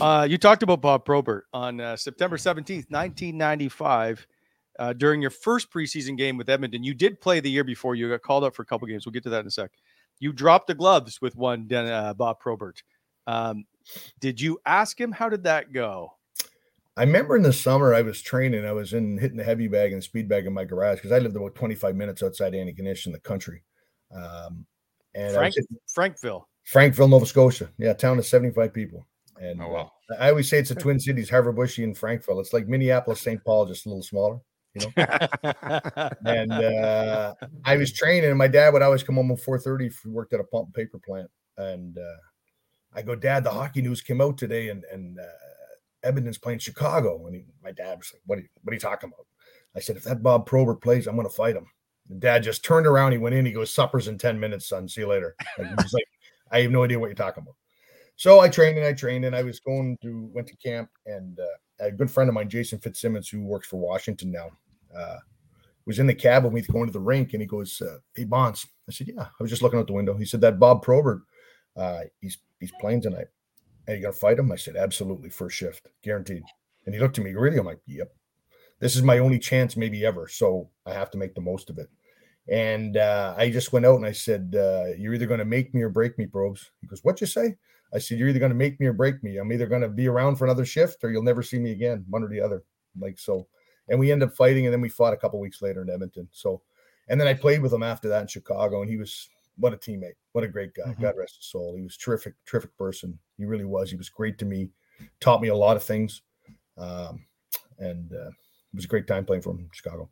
[0.00, 4.26] uh, you talked about Bob Probert on uh, September 17th, 1995.
[4.78, 7.94] Uh, during your first preseason game with Edmonton, you did play the year before.
[7.94, 9.04] You got called up for a couple games.
[9.04, 9.70] We'll get to that in a sec.
[10.18, 12.82] You dropped the gloves with one Den- uh, Bob Probert.
[13.26, 13.64] Um,
[14.20, 16.12] did you ask him how did that go?
[16.96, 18.66] I remember in the summer I was training.
[18.66, 21.18] I was in hitting the heavy bag and speed bag in my garage because I
[21.18, 23.62] lived about 25 minutes outside Antigonish in the country.
[24.14, 24.66] Um,
[25.14, 26.48] and Frank hitting Frankville.
[26.64, 27.68] Frankville, Nova Scotia.
[27.78, 29.06] Yeah, town of 75 people.
[29.40, 29.92] And Oh, uh, wow.
[30.20, 32.40] I always say it's the Twin Cities, Havre Boucher and Frankville.
[32.40, 33.42] It's like Minneapolis, St.
[33.44, 34.38] Paul, just a little smaller.
[34.74, 35.04] You know,
[36.24, 39.86] and uh, I was training, and my dad would always come home at 4:30.
[39.88, 42.16] If he worked at a pump and paper plant, and uh,
[42.94, 45.24] I go, Dad, the hockey news came out today, and and uh,
[46.02, 47.26] Edmonton's playing Chicago.
[47.26, 49.26] And he, my dad was like, "What are you, what are you talking about?"
[49.76, 51.66] I said, "If that Bob Probert plays, I'm going to fight him."
[52.08, 53.12] And Dad just turned around.
[53.12, 53.46] He went in.
[53.46, 54.88] He goes, "Supper's in 10 minutes, son.
[54.88, 56.08] See you later." Like, like,
[56.50, 57.56] "I have no idea what you're talking about."
[58.16, 61.38] So I trained and I trained, and I was going to went to camp, and
[61.38, 64.50] uh, a good friend of mine, Jason Fitzsimmons, who works for Washington now.
[64.96, 65.18] Uh,
[65.86, 68.24] was in the cab with me going to the rink, and he goes, uh, "Hey,
[68.24, 70.16] Bonds." I said, "Yeah." I was just looking out the window.
[70.16, 71.22] He said, "That Bob Probert,
[71.76, 73.28] uh, he's he's playing tonight.
[73.88, 76.44] Are you gonna fight him?" I said, "Absolutely, first shift, guaranteed."
[76.86, 78.12] And he looked at me, "Really?" I'm like, "Yep.
[78.82, 80.28] This is my only chance, maybe ever.
[80.28, 81.88] So I have to make the most of it."
[82.48, 85.82] And uh, I just went out and I said, uh, "You're either gonna make me
[85.82, 87.56] or break me, probes." He goes, "What you say?"
[87.94, 89.38] I said, "You're either gonna make me or break me.
[89.38, 92.22] I'm either gonna be around for another shift or you'll never see me again, one
[92.24, 92.64] or the other."
[92.98, 93.46] Like so
[93.88, 96.28] and we end up fighting and then we fought a couple weeks later in edmonton
[96.32, 96.62] so
[97.08, 99.76] and then i played with him after that in chicago and he was what a
[99.76, 101.00] teammate what a great guy Mhm.
[101.00, 104.38] god rest his soul he was terrific terrific person he really was he was great
[104.38, 104.70] to me
[105.20, 106.22] taught me a lot of things
[106.78, 107.24] um,
[107.78, 108.30] and uh,
[108.72, 110.08] it was a great time playing for him in chicago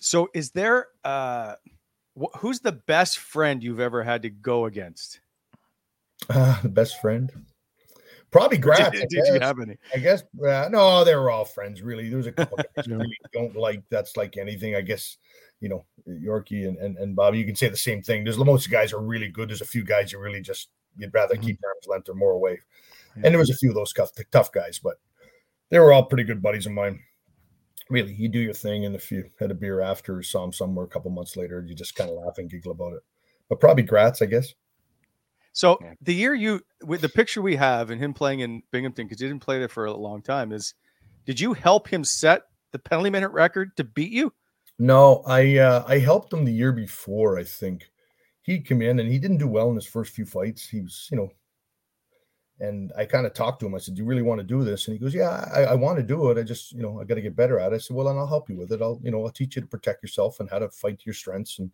[0.00, 1.54] So is there uh
[2.20, 5.20] wh- who's the best friend you've ever had to go against?
[6.30, 7.30] uh, the best friend
[8.30, 9.76] probably Gratz, did, did you have any?
[9.94, 11.82] I guess uh, no, they were all friends.
[11.82, 12.96] Really, there was a couple guys Yeah.
[12.96, 13.82] Really don't like.
[13.90, 14.74] That's like anything.
[14.74, 15.18] I guess
[15.60, 17.38] you know Yorkie and, and and Bobby.
[17.38, 18.24] You can say the same thing.
[18.24, 19.50] There's the most guys are really good.
[19.50, 22.32] There's a few guys you really just you'd rather keep your arms length or more
[22.32, 22.60] away.
[23.14, 24.96] And there was a few of those tough tough guys, but
[25.70, 27.00] they were all pretty good buddies of mine.
[27.90, 30.52] Really, you do your thing, and if you had a beer after, or saw him
[30.52, 33.02] somewhere a couple months later, you just kind of laugh and giggle about it.
[33.48, 34.54] But probably Gratz, I guess.
[35.52, 35.94] So Yeah.
[36.00, 39.28] the year you with the picture we have and him playing in Binghamton because he
[39.28, 40.74] didn't play there for a long time is
[41.26, 42.42] did you help him set
[42.72, 44.32] the penalty minute record to beat you?
[44.78, 47.38] No, I uh, I helped him the year before.
[47.38, 47.88] I think
[48.42, 50.68] he come in and he didn't do well in his first few fights.
[50.68, 51.30] He was, you know,
[52.60, 53.74] and I kind of talked to him.
[53.74, 55.74] I said, "Do you really want to do this?" And he goes, "Yeah, I, I
[55.74, 56.38] want to do it.
[56.38, 58.16] I just, you know, I got to get better at it." I said, "Well, then
[58.16, 58.80] I'll help you with it.
[58.82, 61.58] I'll, you know, I'll teach you to protect yourself and how to fight your strengths."
[61.58, 61.70] And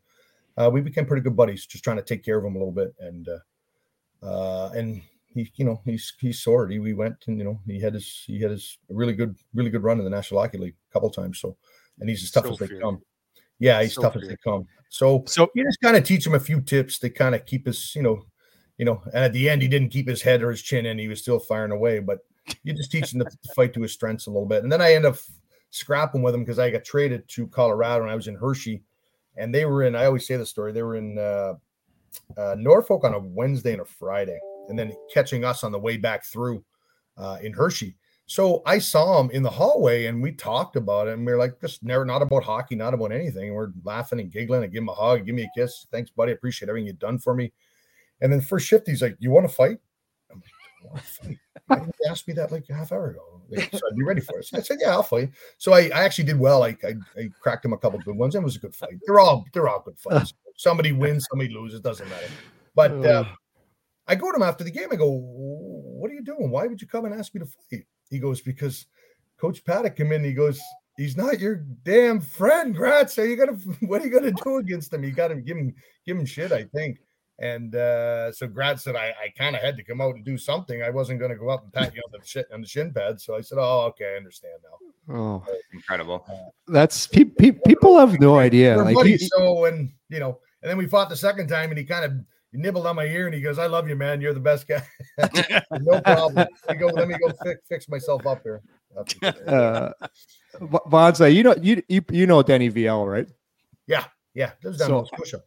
[0.56, 2.72] uh, we became pretty good buddies, just trying to take care of him a little
[2.72, 2.94] bit.
[2.98, 5.02] And uh, uh, and
[5.34, 6.72] he, you know, he's he's soared.
[6.72, 9.70] He we went and you know he had his he had his really good really
[9.70, 11.40] good run in the National Hockey League a couple times.
[11.40, 11.56] So,
[11.98, 12.82] and he's as tough So as they feared.
[12.82, 13.02] come.
[13.58, 14.66] Yeah, he's So tough as they come.
[14.88, 17.66] So So you just kind of teach him a few tips to kind of keep
[17.66, 18.24] his, you know,
[18.80, 20.98] you know, and at the end he didn't keep his head or his chin in,
[20.98, 21.98] he was still firing away.
[21.98, 22.20] But
[22.62, 24.62] you just teach him to fight to his strengths a little bit.
[24.62, 25.16] And then I end up
[25.68, 28.82] scrapping with him because I got traded to Colorado and I was in Hershey.
[29.36, 31.54] And they were in, I always say the story, they were in uh,
[32.38, 34.38] uh, Norfolk on a Wednesday and a Friday,
[34.70, 36.64] and then catching us on the way back through
[37.18, 37.96] uh, in Hershey.
[38.24, 41.14] So I saw him in the hallway and we talked about it.
[41.14, 43.48] And we are like, just never, not about hockey, not about anything.
[43.48, 45.86] And we're laughing and giggling and give him a hug, give me a kiss.
[45.92, 46.32] Thanks, buddy.
[46.32, 47.52] Appreciate everything you've done for me.
[48.20, 49.78] And then first shift, he's like, You want to fight?
[50.30, 50.50] I'm like,
[50.82, 53.42] "I wanna fight." Why didn't ask me that like a half hour ago?
[53.48, 54.46] Like, so I'd be ready for it.
[54.46, 55.30] So I said, Yeah, I'll fight.
[55.58, 56.62] So I, I actually did well.
[56.62, 58.34] I, I, I cracked him a couple good ones.
[58.34, 58.98] It was a good fight.
[59.06, 60.34] They're all they're all good fights.
[60.56, 62.28] Somebody wins, somebody loses, doesn't matter.
[62.74, 63.24] But uh,
[64.06, 64.88] I go to him after the game.
[64.90, 66.50] I go, What are you doing?
[66.50, 67.86] Why would you come and ask me to fight?
[68.10, 68.86] He goes, Because
[69.38, 70.24] Coach Paddock came in.
[70.24, 70.60] He goes,
[70.96, 73.18] He's not your damn friend, Gratz.
[73.18, 75.04] Are you gonna what are you gonna do against him?
[75.04, 76.98] You gotta give him give him shit, I think.
[77.40, 80.36] And uh, so Grad said I, I kind of had to come out and do
[80.36, 80.82] something.
[80.82, 83.18] I wasn't gonna go up and pat you on the shit on the shin pad.
[83.20, 85.14] So I said, Oh, okay, I understand now.
[85.16, 86.24] Oh, Incredible.
[86.68, 88.76] that's pe- pe- people have no idea.
[88.76, 89.22] Like buddies.
[89.22, 92.04] he- so when you know, and then we fought the second time, and he kind
[92.04, 92.12] of
[92.52, 94.20] nibbled on my ear, and he goes, "I love you, man.
[94.20, 94.82] You're the best guy."
[95.80, 96.46] no problem.
[96.68, 96.86] Let me go.
[96.88, 98.60] Let me go fix, fix myself up here.
[99.46, 99.92] uh,
[100.60, 103.28] V- you know you, you you know Danny VL, right?
[103.86, 104.50] yeah, yeah.
[104.62, 105.42] This is down So- in Nova Scotia.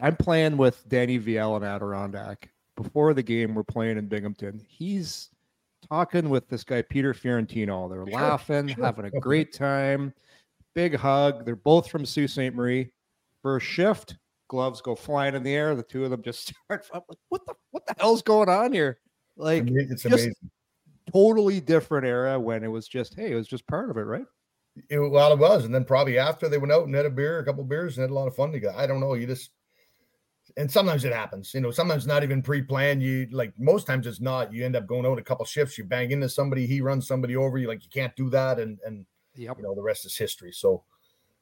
[0.00, 2.50] I'm playing with Danny VL and Adirondack.
[2.76, 4.64] Before the game, we're playing in Binghamton.
[4.66, 5.30] He's
[5.88, 7.88] talking with this guy Peter Fiorentino.
[7.88, 8.84] They're Sure, laughing, sure.
[8.84, 10.14] having a great time.
[10.74, 11.44] Big hug.
[11.44, 12.54] They're both from Sault Ste.
[12.54, 12.90] Marie.
[13.42, 14.16] First shift,
[14.48, 15.74] gloves go flying in the air.
[15.74, 16.86] The two of them just start.
[16.94, 18.98] I'm like, what the what the hell's going on here?
[19.36, 20.34] Like It's just- amazing.
[21.12, 24.24] totally different era when it was just hey, it was just part of it, right?
[24.88, 27.40] It, well, it was, and then probably after they went out and had a beer,
[27.40, 28.76] a couple beers, and had a lot of fun together.
[28.78, 29.14] I don't know.
[29.14, 29.50] You just
[30.56, 31.52] and sometimes it happens.
[31.54, 33.02] You know, sometimes not even pre-planned.
[33.02, 34.52] You like most times it's not.
[34.52, 35.78] You end up going out a couple shifts.
[35.78, 36.66] You bang into somebody.
[36.66, 37.58] He runs somebody over.
[37.58, 39.58] You like you can't do that, and and Yep.
[39.58, 40.52] you know the rest is history.
[40.52, 40.82] So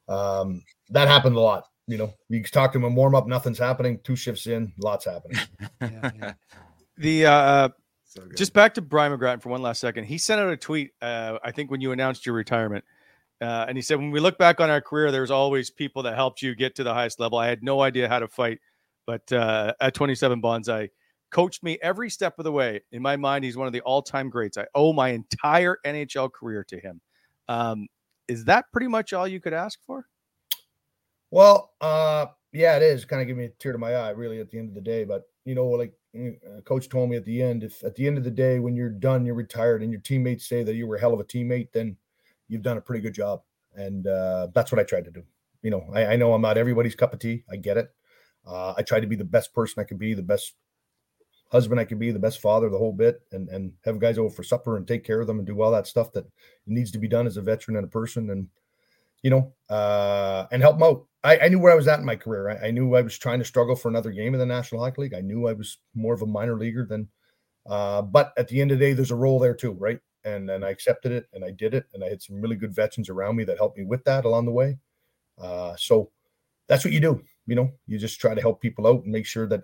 [0.07, 1.65] um, that happened a lot.
[1.87, 3.99] You know, you talk to him and warm up, nothing's happening.
[4.03, 5.39] Two shifts in, lots happening.
[6.97, 7.69] the uh
[8.05, 10.03] So just back to Brian McGrattan for one last second.
[10.05, 12.85] He sent out a tweet, uh, I think when you announced your retirement.
[13.41, 16.13] Uh, and he said, when we look back on our career, there's always people that
[16.15, 17.37] helped you get to the highest level.
[17.37, 18.59] I had no idea how to fight,
[19.09, 20.87] but uh, at 27 Bonzai,
[21.31, 22.79] coached me every step of the way.
[22.91, 24.55] In my mind, he's one of the all-time greats.
[24.55, 27.01] I owe my entire NHL career to him.
[27.47, 27.87] Um,
[28.27, 30.05] is that pretty much all you could ask for?
[31.31, 34.39] Well, uh, yeah, it is kind of giving me a tear to my eye, really,
[34.41, 35.05] at the end of the day.
[35.05, 38.19] But you know, like mm, coach told me at the end, if at the end
[38.19, 40.97] of the day, when you're done, you're retired, and your teammates say that you were
[40.97, 41.97] a hell of a teammate, then
[42.47, 43.41] you've done a pretty good job.
[43.73, 45.23] And uh, that's what I tried to do.
[45.63, 47.43] You know, I, I know I'm not everybody's cup of tea.
[47.51, 47.91] I get it.
[48.49, 50.55] Uh, I tried to be the best person I could be, the best
[51.51, 54.33] husband I could be, the best father, the whole bit, and and have guys over
[54.33, 56.25] for supper and take care of them and do all that stuff that
[56.65, 58.29] needs to be done as a veteran and a person.
[58.31, 58.47] And
[59.21, 61.05] you know, uh, and help them out.
[61.23, 62.49] I, I knew where I was at in my career.
[62.49, 65.01] I, I knew I was trying to struggle for another game in the National Hockey
[65.03, 65.13] League.
[65.13, 67.09] I knew I was more of a minor leaguer than,
[67.67, 69.99] uh, but at the end of the day, there's a role there too, right?
[70.23, 72.73] And and I accepted it and I did it, and I had some really good
[72.73, 74.77] veterans around me that helped me with that along the way.
[75.37, 76.11] Uh, so
[76.67, 77.21] that's what you do.
[77.49, 79.63] You know, you just try to help people out and make sure that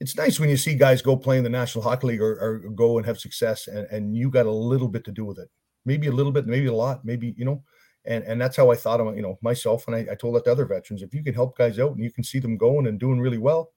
[0.00, 2.58] it's nice when you see guys go play in the National Hockey League or, or
[2.70, 5.48] go and have success, and, and you got a little bit to do with it.
[5.84, 7.62] Maybe a little bit, maybe a lot, maybe you know
[8.04, 10.44] and and that's how I thought of you know myself, and I, I told that
[10.44, 11.02] to other veterans.
[11.02, 13.38] If you can help guys out and you can see them going and doing really
[13.38, 13.72] well,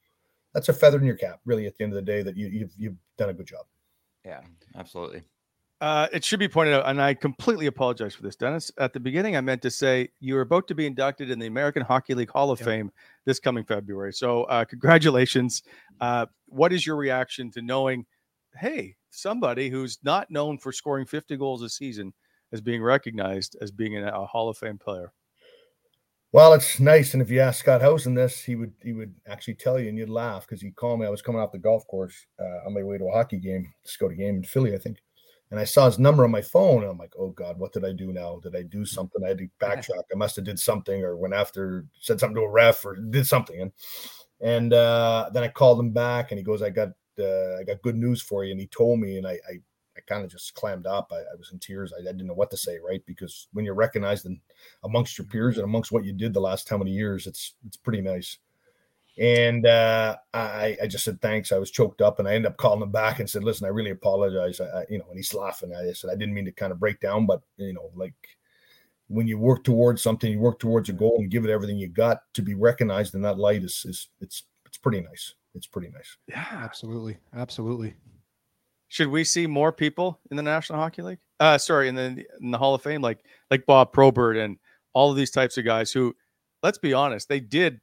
[0.53, 1.39] that's a feather in your cap.
[1.45, 3.65] Really, at the end of the day, that you, you've you've done a good job.
[4.25, 4.41] yeah,
[4.75, 5.23] absolutely.
[5.79, 8.71] Uh, it should be pointed out, and I completely apologize for this, Dennis.
[8.79, 11.45] At the beginning, I meant to say you are about to be inducted in the
[11.45, 12.65] American Hockey League Hall of Yep.
[12.65, 12.91] Fame
[13.25, 14.11] this coming February.
[14.11, 15.61] So, uh, congratulations.
[16.01, 18.07] Uh, what is your reaction to knowing,
[18.55, 22.11] hey, somebody who's not known for scoring 50 goals a season
[22.51, 25.13] is being recognized as being a Hall of Fame player?
[26.33, 29.55] Well, it's nice, and if you ask Scott Howson this, he would he would actually
[29.55, 31.05] tell you, and you'd laugh because he called me.
[31.05, 33.71] I was coming off the golf course uh, on my way to a hockey game,
[33.85, 34.97] to go to game in Philly, I think,
[35.51, 37.85] and I saw his number on my phone, and I'm like, oh god, what did
[37.85, 38.39] I do now?
[38.41, 39.23] Did I do something?
[39.23, 40.03] I had to backtrack.
[40.11, 43.25] I must have did something, or went after said something to a ref, or did
[43.25, 43.71] something, and
[44.41, 47.81] and uh, then I called him back, and he goes, I got uh, I got
[47.81, 49.59] good news for you, and he told me, and I, I
[49.97, 51.11] I kind of just clammed up.
[51.11, 51.91] I, I was in tears.
[51.91, 53.03] I, I, didn't know what to say, right?
[53.07, 54.39] Because when you're recognized and
[54.83, 57.77] amongst your peers and amongst what you did the last how many years, it's it's
[57.77, 58.37] pretty nice.
[59.19, 61.51] And uh, I, I just said thanks.
[61.51, 63.69] I was choked up, and I ended up calling him back and said, "Listen, I
[63.69, 65.73] really apologize." I, you know, and he's laughing.
[65.73, 68.13] I said, "I didn't mean to kind of break down, but you know, like
[69.07, 71.87] when you work towards something, you work towards a goal and give it everything you
[71.87, 75.33] got to be recognized in that light is is it's it's pretty nice.
[75.55, 76.17] It's pretty nice.
[76.27, 77.95] Yeah, absolutely, absolutely.
[78.89, 81.19] Should we see more people in the National Hockey League?
[81.39, 84.57] Uh, sorry, in the in the Hall of Fame, like like Bob Probert and
[84.93, 86.15] all of these types of guys who,
[86.63, 87.79] let's be honest, they did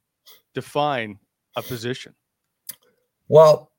[0.53, 1.19] define
[1.55, 2.13] a position.
[3.27, 3.71] Well,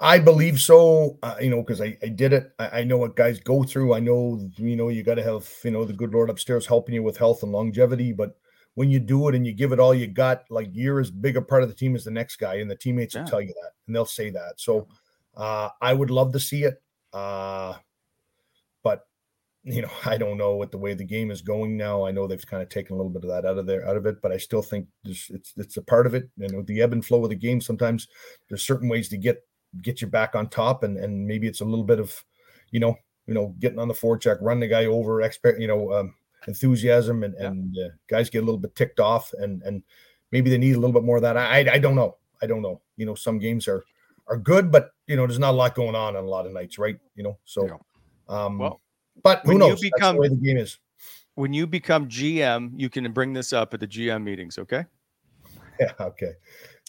[0.00, 1.18] I believe so.
[1.22, 2.52] Uh, you know, because I, I did it.
[2.58, 3.94] I, I, know what guys go through.
[3.94, 6.94] I know you know you got to have you know the good Lord upstairs helping
[6.94, 8.12] you with health and longevity.
[8.12, 8.36] But
[8.74, 11.36] when you do it and you give it all you got, like you're as big
[11.36, 13.22] a part of the team as the next guy, and the teammates yeah.
[13.22, 14.54] will tell you that, and they'll say that.
[14.56, 14.88] So
[15.36, 17.74] uh, I would love to see it, uh,
[19.64, 22.06] you know, I don't know what the way the game is going now.
[22.06, 23.96] I know they've kind of taken a little bit of that out of there, out
[23.96, 26.28] of it, but I still think it's it's a part of it.
[26.36, 27.60] You know, the ebb and flow of the game.
[27.60, 28.08] Sometimes
[28.48, 29.42] there's certain ways to get
[29.80, 32.22] get you back on top, and and maybe it's a little bit of,
[32.70, 32.96] you know,
[33.26, 36.14] you know, getting on the forecheck, run the guy over, expect, you know, um,
[36.46, 37.46] enthusiasm, and yeah.
[37.46, 39.82] and uh, guys get a little bit ticked off, and and
[40.30, 41.38] maybe they need a little bit more of that.
[41.38, 42.16] I I don't know.
[42.42, 42.82] I don't know.
[42.98, 43.82] You know, some games are
[44.26, 46.52] are good, but you know, there's not a lot going on on a lot of
[46.52, 46.98] nights, right?
[47.14, 47.76] You know, so yeah.
[48.28, 48.80] um well,
[49.22, 49.82] but who knows?
[49.82, 50.78] You become, the, the game is.
[51.34, 54.84] When you become GM, you can bring this up at the GM meetings, okay?
[55.80, 56.32] Yeah, okay.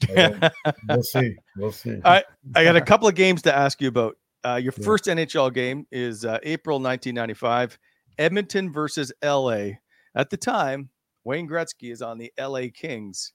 [0.89, 1.35] we'll see.
[1.57, 1.99] We'll see.
[2.03, 2.23] I,
[2.55, 4.17] I got a couple of games to ask you about.
[4.43, 4.85] Uh, your yeah.
[4.85, 7.79] first NHL game is uh, April 1995,
[8.19, 9.69] Edmonton versus LA.
[10.13, 10.89] At the time,
[11.23, 13.33] Wayne Gretzky is on the LA Kings.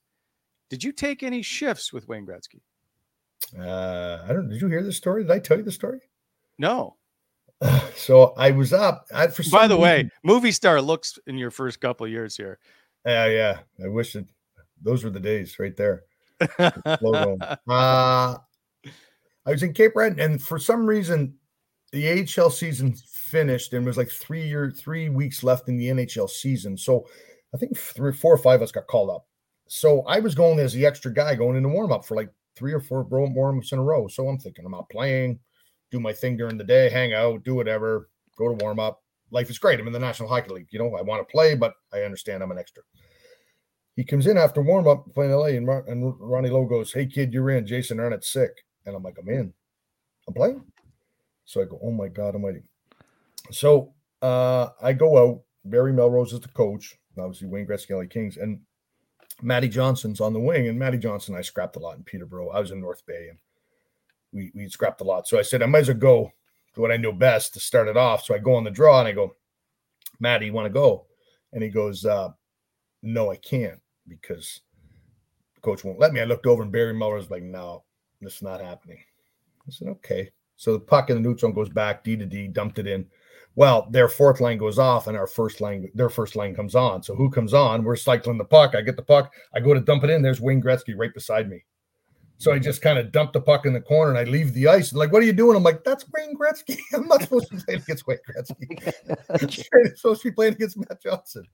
[0.68, 2.60] Did you take any shifts with Wayne Gretzky?
[3.58, 4.48] Uh, I don't.
[4.48, 5.24] Did you hear the story?
[5.24, 6.00] Did I tell you the story?
[6.58, 6.96] No.
[7.94, 9.06] so I was up.
[9.14, 12.36] I, for By the reason, way, movie star looks in your first couple of years
[12.36, 12.58] here.
[13.06, 13.58] Yeah, yeah.
[13.84, 14.26] I wish it.
[14.82, 16.04] Those were the days right there.
[16.58, 16.76] uh,
[17.68, 18.36] I
[19.46, 21.34] was in Cape Breton, and for some reason,
[21.92, 26.30] the AHL season finished, and was like three year, three weeks left in the NHL
[26.30, 26.76] season.
[26.76, 27.06] So
[27.54, 29.26] I think three, four or five of us got called up.
[29.68, 32.72] So I was going as the extra guy going into warm up for like three
[32.72, 34.08] or four warm-ups in a row.
[34.08, 35.38] So I'm thinking I'm out playing,
[35.90, 39.02] do my thing during the day, hang out, do whatever, go to warm up.
[39.30, 39.78] Life is great.
[39.78, 40.68] I'm in the National Hockey League.
[40.70, 42.82] You know, I want to play, but I understand I'm an extra.
[43.94, 47.32] He comes in after warm up playing LA, and, and Ronnie Low goes, Hey, kid,
[47.32, 47.66] you're in.
[47.66, 48.50] Jason Arnott's sick.
[48.86, 49.52] And I'm like, I'm in.
[50.26, 50.64] I'm playing.
[51.44, 52.64] So I go, Oh my God, I'm waiting.
[53.50, 55.42] So uh, I go out.
[55.64, 58.38] Barry Melrose is the coach, obviously Wayne Gretzky, LA Kings.
[58.38, 58.60] And
[59.42, 62.50] Matty Johnson's on the wing, and Matty Johnson I scrapped a lot in Peterborough.
[62.50, 63.38] I was in North Bay, and
[64.32, 65.28] we we scrapped a lot.
[65.28, 66.32] So I said I might as well go
[66.74, 68.24] to what I know best to start it off.
[68.24, 69.36] So I go on the draw, and I go,
[70.20, 71.06] Matty, you want to go?
[71.52, 72.30] And he goes, uh,
[73.02, 74.60] No, I can't because
[75.62, 76.20] coach won't let me.
[76.20, 77.84] I looked over, and Barry Melrose was like, No,
[78.20, 78.98] this is not happening.
[79.66, 80.30] I said, Okay.
[80.56, 83.06] So the puck in the neutral goes back, D to D, dumped it in.
[83.56, 87.02] Well, their fourth line goes off and our first line, their first line comes on.
[87.02, 87.82] So who comes on?
[87.82, 88.74] We're cycling the puck.
[88.74, 89.32] I get the puck.
[89.54, 90.22] I go to dump it in.
[90.22, 91.64] There's Wayne Gretzky right beside me.
[92.40, 94.66] So I just kind of dump the puck in the corner and I leave the
[94.66, 94.94] ice.
[94.94, 95.58] Like, what are you doing?
[95.58, 96.78] I'm like, that's Wayne Gretzky.
[96.94, 98.94] I'm not supposed to be playing against Wayne Gretzky.
[99.28, 101.44] I'm supposed to be playing against Matt Johnson.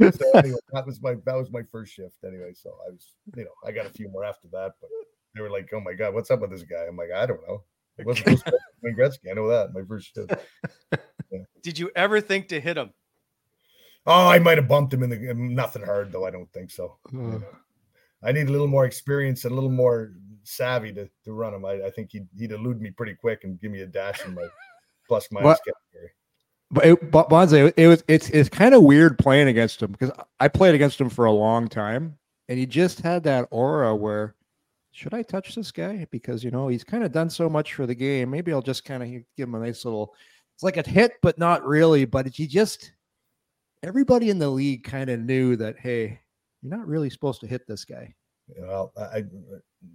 [0.00, 2.16] So anyway, that was my that was my first shift.
[2.26, 4.90] Anyway, so I was, you know, I got a few more after that, but
[5.36, 7.40] they were like, "Oh my god, what's up with this guy?" I'm like, I don't
[7.46, 7.62] know.
[7.98, 9.30] It wasn't supposed to be Wayne Gretzky.
[9.30, 9.72] I know that.
[9.72, 10.34] My first shift.
[11.62, 12.90] Did you ever think to hit him?
[14.06, 16.26] Oh, I might have bumped him in the nothing hard though.
[16.26, 16.98] I don't think so.
[17.16, 17.38] Uh,
[18.24, 20.12] I need a little more experience and a little more
[20.44, 21.64] savvy to, to run him.
[21.64, 24.34] I, I think he'd he'd elude me pretty quick and give me a dash in
[24.34, 24.46] my
[25.08, 26.12] plus minus category.
[26.70, 30.10] But it, but Bonze, it was it's it's kind of weird playing against him because
[30.40, 34.34] I played against him for a long time, and he just had that aura where
[34.92, 37.86] should I touch this guy because you know he's kind of done so much for
[37.86, 38.30] the game.
[38.30, 40.14] Maybe I'll just kind of give him a nice little
[40.54, 42.04] it's like a hit, but not really.
[42.04, 42.92] But you just
[43.82, 46.20] everybody in the league kind of knew that hey,
[46.62, 48.14] you're not really supposed to hit this guy.
[48.58, 49.24] Well, I,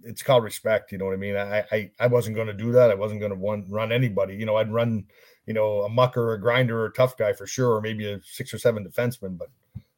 [0.02, 0.92] it's called respect.
[0.92, 1.36] You know what I mean?
[1.36, 2.90] I, I, I wasn't going to do that.
[2.90, 4.34] I wasn't going to run run anybody.
[4.34, 5.06] You know, I'd run
[5.48, 8.20] you know, a mucker, a grinder, or a tough guy for sure, or maybe a
[8.22, 9.38] six or seven defenseman.
[9.38, 9.48] But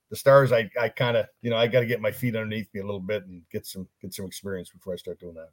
[0.08, 2.68] the stars, I, I kind of, you know, I got to get my feet underneath
[2.72, 5.48] me a little bit and get some get some experience before I start doing that.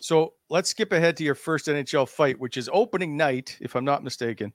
[0.00, 3.86] So let's skip ahead to your first NHL fight, which is opening night, if I'm
[3.86, 4.52] not mistaken.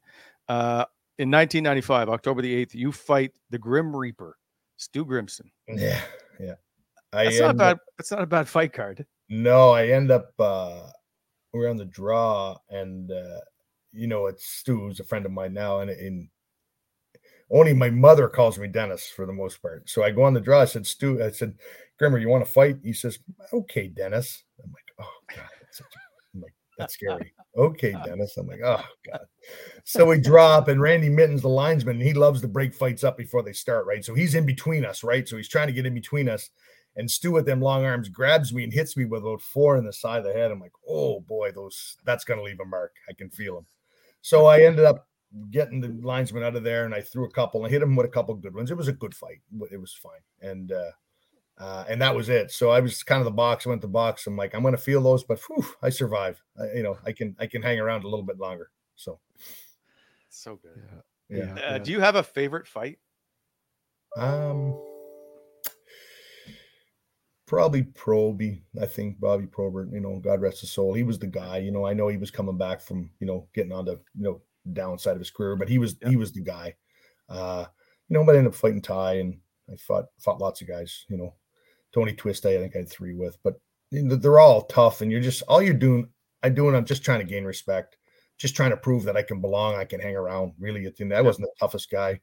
[0.47, 0.85] Uh,
[1.17, 4.37] in 1995, October the 8th, you fight the Grim Reaper,
[4.77, 5.49] Stu Grimson.
[5.67, 5.99] Yeah,
[6.39, 6.53] yeah.
[7.13, 7.71] I That's not end bad.
[7.73, 9.05] up- That's not a bad fight card.
[9.29, 10.87] No, I end up uh
[11.53, 13.39] we're on the draw and uh
[13.91, 16.29] you know it's Stu who's a friend of mine now and, and
[17.49, 19.89] only my mother calls me Dennis for the most part.
[19.89, 20.61] So I go on the draw.
[20.61, 21.53] I said, Stu, I said,
[21.99, 22.77] Grimmer, you want to fight?
[22.81, 23.19] He says,
[23.51, 24.43] Okay, Dennis.
[24.63, 25.99] I'm like, oh god, that's such a,
[26.33, 27.33] I'm like, that's scary.
[27.57, 28.37] Okay, Dennis.
[28.37, 28.81] I'm like, oh
[29.11, 29.25] god.
[29.83, 33.43] So we drop and Randy Mitton, the linesman, he loves to break fights up before
[33.43, 34.03] they start, right?
[34.05, 35.27] So he's in between us, right?
[35.27, 36.49] So he's trying to get in between us.
[36.95, 39.85] And Stu with them long arms grabs me and hits me with about four in
[39.85, 40.51] the side of the head.
[40.51, 42.95] I'm like, oh boy, those that's gonna leave a mark.
[43.09, 43.65] I can feel them.
[44.21, 45.07] So I ended up
[45.49, 48.05] getting the linesman out of there and I threw a couple and hit him with
[48.05, 48.69] a couple good ones.
[48.69, 49.41] It was a good fight.
[49.71, 50.19] It was fine.
[50.41, 50.91] And uh
[51.57, 52.49] uh, and that was it.
[52.49, 53.67] So I was kind of the box.
[53.67, 54.25] I went to box.
[54.25, 56.41] I'm like, I'm going to feel those, but whew, I survive.
[56.59, 58.71] I, you know, I can I can hang around a little bit longer.
[58.95, 59.19] So
[60.29, 60.81] So good.
[61.29, 61.53] yeah.
[61.63, 62.97] Uh, do you have a favorite fight?
[64.17, 64.81] Um,
[67.51, 68.61] probably Proby.
[68.81, 69.91] I think Bobby Probert.
[69.91, 70.93] You know, God rest his soul.
[70.93, 71.57] He was the guy.
[71.57, 74.23] You know, I know he was coming back from you know getting on the you
[74.23, 74.41] know
[74.71, 76.73] downside of his career, but he was he was the guy.
[77.27, 77.65] Uh,
[78.07, 79.37] you know, but I ended up fighting Ty, and
[79.69, 81.05] I fought fought lots of guys.
[81.09, 81.33] You know,
[81.93, 82.45] Tony Twist.
[82.45, 85.43] I think I had three with, but you know, they're all tough, and you're just
[85.49, 86.07] all you're doing.
[86.43, 86.73] I doing.
[86.73, 87.97] I'm just trying to gain respect.
[88.37, 89.75] Just trying to prove that I can belong.
[89.75, 90.53] I can hang around.
[90.57, 92.21] Really, at the end, I wasn't the toughest guy,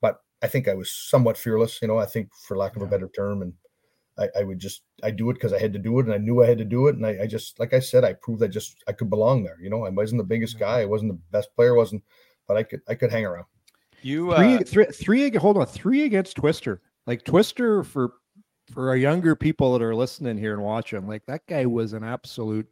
[0.00, 1.82] but I think I was somewhat fearless.
[1.82, 3.52] You know, I think for lack of a better term, and
[4.18, 6.18] I, I would just I do it because I had to do it, and I
[6.18, 8.42] knew I had to do it, and I, I just like I said, I proved
[8.42, 9.58] I just I could belong there.
[9.60, 12.02] You know, I wasn't the biggest guy, I wasn't the best player, wasn't,
[12.46, 13.46] but I could I could hang around.
[14.02, 15.36] You three, uh, three, three.
[15.36, 16.82] Hold on, three against Twister.
[17.06, 18.14] Like Twister for
[18.72, 21.06] for our younger people that are listening here and watching.
[21.06, 22.66] Like that guy was an absolute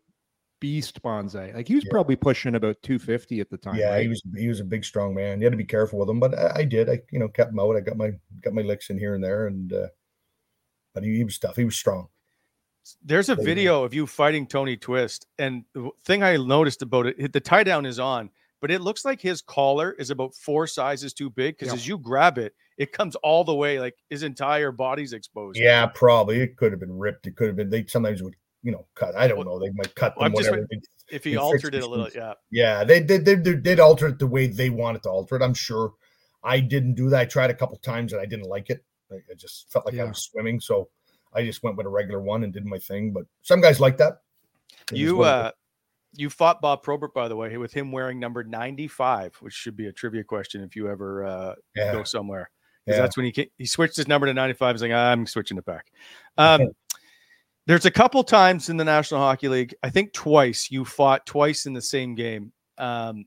[0.61, 1.55] beast, Bonzai.
[1.55, 1.91] Like he was Yeah.
[1.91, 3.77] probably pushing about two fifty at the time.
[3.77, 4.03] yeah, right?
[4.03, 5.41] he was he was a big strong man.
[5.41, 6.89] You had to be careful with him, but I, I did.
[6.91, 7.77] I you know kept him out.
[7.77, 8.13] I got my
[8.43, 9.87] got my licks in here and there, and uh,
[10.95, 11.57] but he, he was tough.
[11.57, 12.09] He was strong.
[13.05, 13.51] There's a There you go.
[13.51, 17.63] video of you fighting Tony Twist, and the thing I noticed about it, the tie
[17.63, 18.31] down is on,
[18.61, 21.75] but it looks like his collar is about four sizes too big because Yeah.
[21.75, 25.59] as you grab it, it comes all the way, like his entire body's exposed.
[25.59, 27.27] Yeah, probably it could have been ripped.
[27.27, 27.69] It could have been.
[27.71, 29.15] They sometimes would you know cut.
[29.15, 29.59] I don't Well, know.
[29.59, 30.67] They might cut them whatever.
[31.11, 32.35] If he altered it a little, yeah.
[32.51, 33.25] Yeah, they did.
[33.25, 35.43] They, they did alter it the way they wanted to alter it.
[35.43, 35.93] I'm sure.
[36.43, 37.21] I didn't do that.
[37.21, 38.83] I tried a couple times and I didn't like it.
[39.13, 40.89] I, I just felt like I was swimming, so
[41.35, 43.13] I just went with a regular one and did my thing.
[43.13, 44.23] But some guys like that.
[44.91, 45.51] It is You uh
[46.15, 49.87] you fought Bob Probert, by the way, with him wearing number 95, which should be
[49.87, 52.51] a trivia question if you ever uh yeah, go somewhere.
[52.85, 53.03] Because yeah.
[53.03, 54.75] that's when he ca- he switched his number to 95.
[54.75, 55.93] He's like, I'm switching it back.
[56.39, 56.71] Um,
[57.67, 61.67] there's a couple times in the National Hockey League, I think twice, you fought twice
[61.67, 62.53] in the same game.
[62.79, 63.27] Um,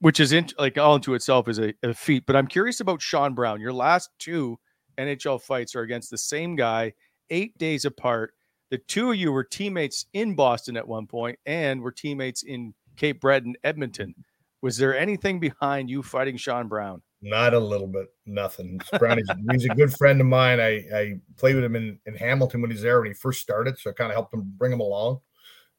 [0.00, 2.24] Which is in, like all into itself is a, a feat.
[2.26, 3.60] But I'm curious about Sean Brown.
[3.60, 4.58] Your last two
[4.98, 6.92] NHL fights are against the same guy,
[7.30, 8.34] eight days apart.
[8.70, 12.72] The two of you were teammates in Boston at one point and were teammates in
[12.96, 14.14] Cape Breton, Edmonton.
[14.62, 17.02] Was there anything behind you fighting Sean Brown?
[17.20, 18.80] Not a little bit, nothing.
[18.98, 20.60] Brownie's he's a good friend of mine.
[20.60, 23.78] I, I played with him in, in Hamilton when he's there when he first started,
[23.78, 25.20] so I kind of helped him bring him along.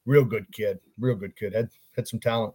[0.06, 1.54] Real good kid, real good kid.
[1.54, 2.54] Had had some talent.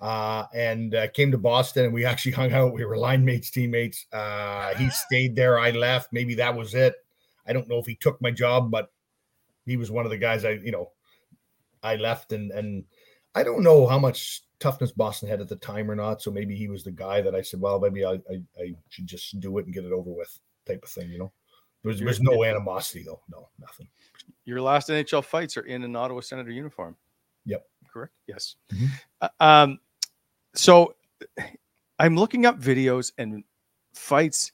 [0.00, 2.74] Uh, and uh, came to Boston and we actually hung out.
[2.74, 4.06] We were line mates, teammates.
[4.12, 5.58] Uh, he stayed there.
[5.58, 6.12] I left.
[6.12, 6.94] Maybe that was it.
[7.46, 8.92] I don't know if he took my job, but
[9.64, 10.90] he was one of the guys I, you know,
[11.82, 12.84] I left and and
[13.34, 16.22] I don't know how much toughness Boston had at the time or not.
[16.22, 19.06] So maybe he was the guy that I said, well, maybe I I, I should
[19.06, 21.10] just do it and get it over with, type of thing.
[21.10, 21.32] You know,
[21.84, 23.88] there's there's no animosity though, no nothing.
[24.44, 26.96] Your last NHL fights are in an Ottawa Senator uniform.
[27.44, 27.66] Yep.
[27.92, 28.12] Correct.
[28.26, 28.56] Yes.
[28.72, 28.88] Mhm.
[29.20, 29.78] Uh, um,
[30.56, 30.94] so
[31.98, 33.44] I'm looking up videos and
[33.94, 34.52] fights,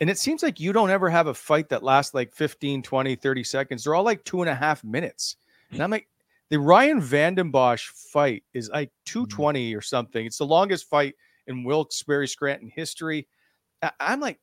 [0.00, 3.16] and it seems like you don't ever have a fight that lasts like 15, 20,
[3.16, 3.84] 30 seconds.
[3.84, 5.36] They're all like two and a half minutes.
[5.70, 6.08] And I'm like,
[6.50, 10.24] the Ryan VandenBussche fight is like 220 or something.
[10.24, 11.14] It's the longest fight
[11.46, 13.26] in Wilkes-Barre Scranton history.
[13.82, 14.38] I- I'm like,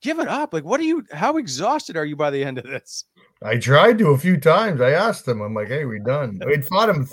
[0.00, 0.52] give it up.
[0.52, 3.04] Like, what are you, how exhausted are you by the end of this?
[3.42, 4.80] I tried to a few times.
[4.80, 6.40] I asked him, I'm like, hey, we done?
[6.46, 7.08] We'd fought him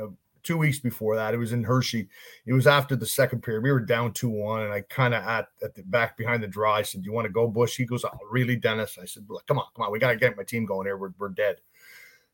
[0.00, 0.06] uh,
[0.46, 1.34] two weeks before that.
[1.34, 2.08] It was in Hershey.
[2.46, 3.64] It was after the second period.
[3.64, 6.48] We were down 2 1, and I kind of at, at the back behind the
[6.48, 6.74] draw.
[6.74, 7.76] I said, Do you want to go, Bush?
[7.76, 8.98] He goes, Oh, really, Dennis?
[9.00, 9.92] I said, come on, come on.
[9.92, 10.96] We got to get my team going here.
[10.96, 11.56] We're, we're dead.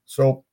[0.04, 0.44] So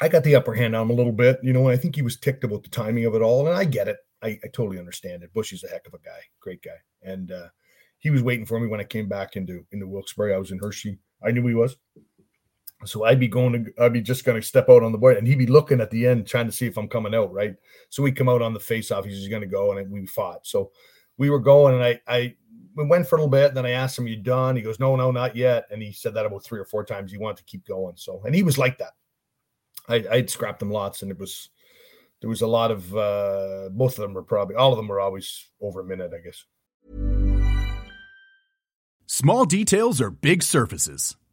[0.00, 1.94] I got the upper hand on him a little bit, you know, and I think
[1.94, 3.46] he was ticked about the timing of it all.
[3.46, 3.98] And I get it.
[4.22, 5.32] I, I totally understand it.
[5.32, 6.70] Bushy's a heck of a guy, great guy.
[7.02, 7.48] And uh,
[7.98, 10.34] he was waiting for me when I came back into into Wilkes-Barre.
[10.34, 10.98] I was in Hershey.
[11.24, 11.76] I knew he was.
[12.84, 15.16] So I'd be going to, I'd be just going to step out on the board
[15.16, 17.32] and he'd be looking at the end, trying to see if I'm coming out.
[17.32, 17.54] Right.
[17.88, 19.04] So we come out on the face off.
[19.04, 20.46] He's going to go and we fought.
[20.46, 20.72] So
[21.16, 22.34] we were going and I, I
[22.74, 23.48] we went for a little bit.
[23.48, 24.56] And Then I asked him, you done?
[24.56, 25.66] He goes, no, no, not yet.
[25.70, 27.12] And he said that about three or four times.
[27.12, 27.96] He wanted to keep going.
[27.96, 28.92] So, and he was like that.
[29.88, 31.50] I, I'd scrapped them lots and it was,
[32.20, 35.00] there was a lot of, uh, both of them were probably, all of them were
[35.00, 36.44] always over a minute, I guess.
[39.06, 41.16] Small details are big surfaces.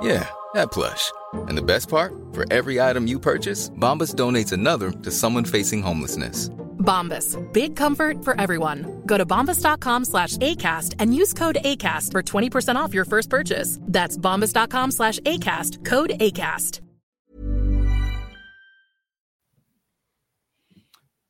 [0.00, 1.12] Yeah, that plush.
[1.34, 2.12] And the best part?
[2.32, 6.50] For every item you purchase, Bombas donates another to someone facing homelessness.
[6.78, 7.36] Bombas.
[7.52, 9.02] Big comfort for everyone.
[9.04, 13.78] Go to bombas.com slash ACAST and use code ACAST for 20% off your first purchase.
[13.82, 15.84] That's bombas.com slash ACAST.
[15.84, 16.80] Code ACAST.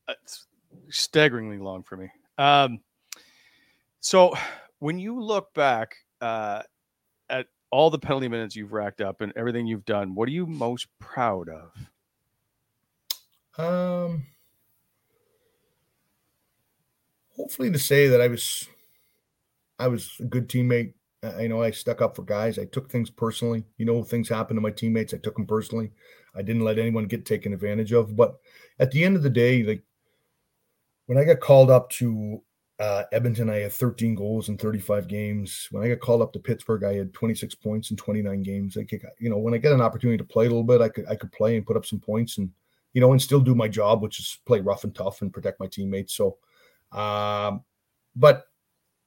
[0.09, 0.47] It's
[0.89, 2.09] staggeringly long for me.
[2.39, 2.81] Um,
[4.01, 4.35] so
[4.79, 6.67] when you look back uh, at
[7.71, 10.89] all the penalty minutes you've racked up and everything you've done, what are you most
[10.99, 11.73] proud of?
[13.59, 14.27] Um,
[17.37, 18.69] hopefully to say that I was,
[19.79, 20.95] I was a good teammate.
[21.23, 22.59] I you know I stuck up for guys.
[22.59, 23.65] I took things personally.
[23.77, 25.13] You know, things happened to my teammates.
[25.13, 25.91] I took them personally.
[26.35, 28.15] I didn't let anyone get taken advantage of.
[28.15, 28.37] But
[28.79, 29.83] at the end of the day, like
[31.07, 32.43] when I got called up to
[32.79, 35.67] uh, Edmonton, I had 13 goals in 35 games.
[35.73, 38.77] When I got called up to Pittsburgh, I had 26 points in 29 games.
[38.77, 40.89] I could, you know, when I get an opportunity to play a little bit, I
[40.89, 42.51] could I could play and put up some points and
[42.93, 45.59] you know and still do my job, which is play rough and tough and protect
[45.59, 46.15] my teammates.
[46.15, 46.39] So,
[46.93, 47.65] um,
[48.15, 48.45] but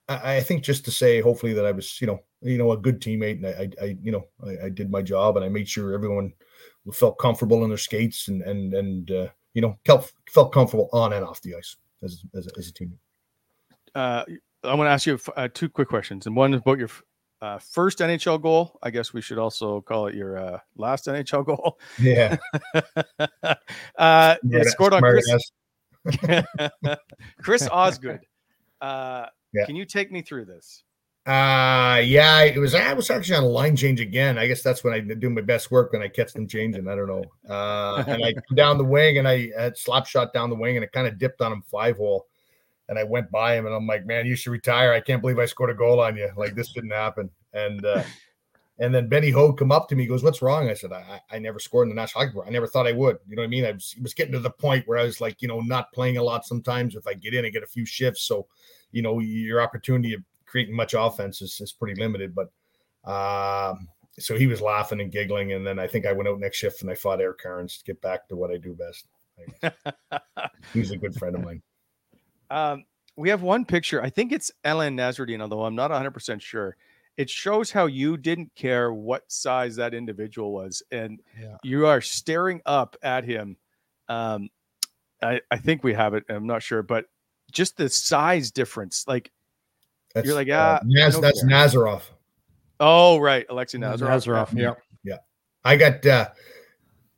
[0.10, 2.78] I, I think just to say, hopefully that I was, you know, you know, a
[2.78, 5.70] good teammate and I, I, you know, I, I did my job and I made
[5.70, 6.34] sure everyone
[6.92, 11.14] felt comfortable in their skates and and and uh, you know felt felt comfortable on
[11.14, 12.98] and off the ice as as, as a teammate
[13.96, 14.24] uh,
[14.64, 16.90] I want to ask you uh, two quick questions, and one is about your
[17.42, 18.80] uh, first NHL goal.
[18.84, 21.80] I guess we should also call it your uh, last NHL goal.
[22.00, 22.38] Yeah.
[23.98, 25.52] uh, yeah, scored on Chris,
[27.42, 28.22] Chris Osgood.
[28.80, 29.66] Uh, yeah.
[29.66, 30.84] Can you take me through this?
[31.28, 34.40] Uh yeah, it was I was actually on a line change again.
[34.40, 36.88] I guess that's when I do my best work when I catch them changing.
[36.88, 37.24] I don't know.
[37.48, 40.84] Uh and I down the wing and I had slap shot down the wing and
[40.84, 42.26] it kind of dipped on him five hole
[42.92, 44.92] and I went by him and I'm like, man, you should retire.
[44.92, 46.30] I can't believe I scored a goal on you.
[46.36, 47.30] Like this didn't happen.
[47.54, 48.04] And uh,
[48.80, 51.40] and then Benny Hogue come up to me, goes, "What's wrong?" I said, "I, I
[51.40, 52.48] never scored in the National Hockey Board.
[52.50, 53.18] I never thought I would.
[53.30, 53.64] You know what I mean?
[53.64, 56.18] I was, was getting to the point where I was like, you know, not playing
[56.18, 56.46] a lot.
[56.46, 58.24] Sometimes if I get in, I get a few shifts.
[58.24, 58.48] So,
[58.92, 62.36] you know, your opportunity of creating much offense is, is pretty limited.
[62.36, 62.52] But
[63.10, 63.88] um,
[64.20, 66.82] so he was laughing and giggling, and then I think I went out next shift
[66.82, 69.08] and I fought Eric Cairns to get back to what I do best.
[70.74, 71.62] He's a good friend of mine.
[72.52, 72.86] Um,
[73.16, 74.02] we have one picture.
[74.02, 76.76] I think it's Ellen Nasruddin, although I'm not 100% sure.
[77.18, 81.58] It shows how you didn't care what size that individual was, and yeah.
[81.64, 83.58] you are staring up at him.
[84.08, 84.50] Um,
[85.22, 86.24] I, I think we have it.
[86.30, 87.06] I'm not sure, but
[87.52, 89.32] just the size difference, like
[90.16, 91.50] that's, you're like, ah, uh, Naz, that's care.
[91.50, 92.02] Nazarov.
[92.80, 94.10] Oh, right, Alexei Nazarov.
[94.10, 94.74] Nazarov, yeah,
[95.04, 95.18] yeah.
[95.64, 96.30] I got uh,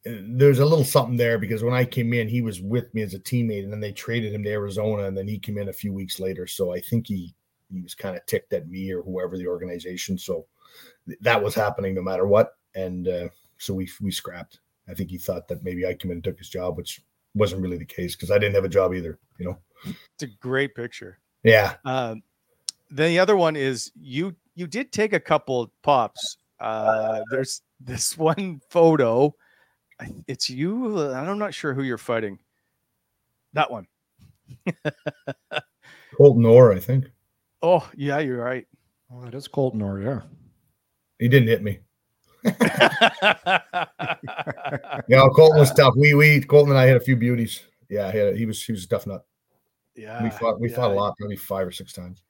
[0.06, 3.14] there's a little something there because when I came in, he was with me as
[3.14, 5.74] a teammate, and then they traded him to Arizona, and then he came in a
[5.74, 6.46] few weeks later.
[6.46, 7.34] So I think he
[7.72, 10.18] he was kind of ticked at me or whoever the organization.
[10.18, 10.46] So
[11.22, 14.60] that was happening no matter what, and uh, so we we scrapped.
[14.90, 17.02] I think he thought that maybe I came in and took his job, which
[17.36, 19.20] wasn't really the case because I didn't have a job either.
[19.38, 19.58] You know.
[19.86, 21.20] It's a great picture.
[21.44, 21.76] Yeah.
[21.86, 22.24] Um,
[22.90, 26.38] then the other one is you you did take a couple pops.
[26.60, 29.34] Uh, there's this one photo.
[30.00, 30.98] I- It's you.
[30.98, 32.40] uh, I'm not sure who you're fighting.
[33.54, 33.88] That one.
[36.18, 37.06] Colton Orr, I think
[37.62, 38.68] Oh yeah, you're right.
[39.12, 40.22] Oh, that is Colton Orr, yeah.
[41.20, 41.80] he didn't hit me.
[45.08, 45.94] Yeah, Colton was tough.
[45.98, 47.62] We we Colton and I had a few beauties.
[47.90, 49.26] Yeah, he, had, he was he was a tough nut.
[49.96, 52.24] yeah, we fought we fought a lot, maybe five or six times.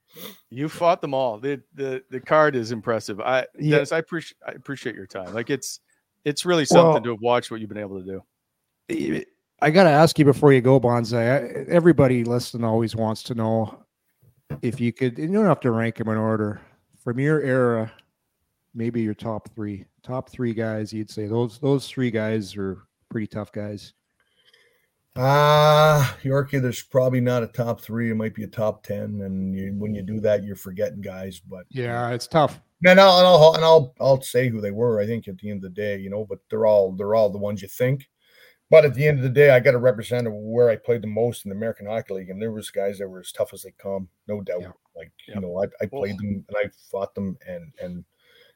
[0.50, 1.38] You fought them all.
[1.38, 3.20] The the the card is impressive.
[3.20, 3.76] I Yeah.
[3.76, 5.32] Dennis, I appreciate I appreciate your time.
[5.34, 5.80] Like it's
[6.24, 8.22] it's really something Well- to have watched what you've been able to
[8.90, 9.24] do.
[9.60, 11.16] I got to ask you before you go, Bonzai.
[11.66, 13.84] I, everybody listening always wants to know
[14.60, 15.16] if you could.
[15.18, 16.60] You don't have to rank them in order
[17.02, 17.90] from your era.
[18.74, 20.92] Maybe your top three, top three guys.
[20.92, 23.94] You'd say those those three guys are pretty tough guys.
[25.16, 28.10] Ah, Yorkie, there's probably not a top three.
[28.10, 31.40] It might be a top ten, and you, when you do that, you're forgetting guys.
[31.40, 32.60] But Yeah, it's tough.
[32.86, 35.00] And I'll, and I'll and I'll I'll say who they were.
[35.00, 37.30] I think at the end of the day, you know, but they're all they're all
[37.30, 38.08] the ones you think.
[38.70, 41.06] But at the end of the day, I got to represent where I played the
[41.06, 43.62] most in the American Hockey League, and there was guys that were as tough as
[43.62, 44.62] they come, no doubt.
[44.62, 44.72] Yeah.
[44.96, 45.36] Like Yeah.
[45.36, 48.04] you know, I, I played them and I fought them, and and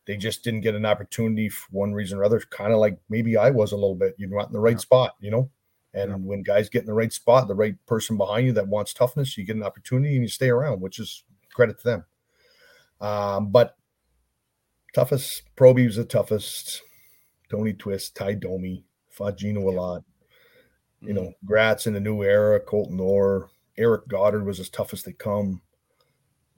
[0.07, 2.41] they just didn't get an opportunity for one reason or other.
[2.51, 4.15] Kind of like maybe I was a little bit.
[4.19, 4.79] You're not in the right Yeah.
[4.79, 5.51] spot, you know.
[5.95, 8.93] And when guys get in the right spot, the right person behind you that wants
[8.93, 12.05] toughness, you get an opportunity and you stay around, which is credit to them.
[13.01, 13.77] Um, but
[14.95, 16.83] toughest, Proby was the toughest.
[17.51, 20.03] Tony Twist, Ty Domi, fought Gino a lot.
[21.01, 25.03] You know, Gratz in the new era, Colton Orr, Eric Godard was as tough as
[25.03, 25.63] they come.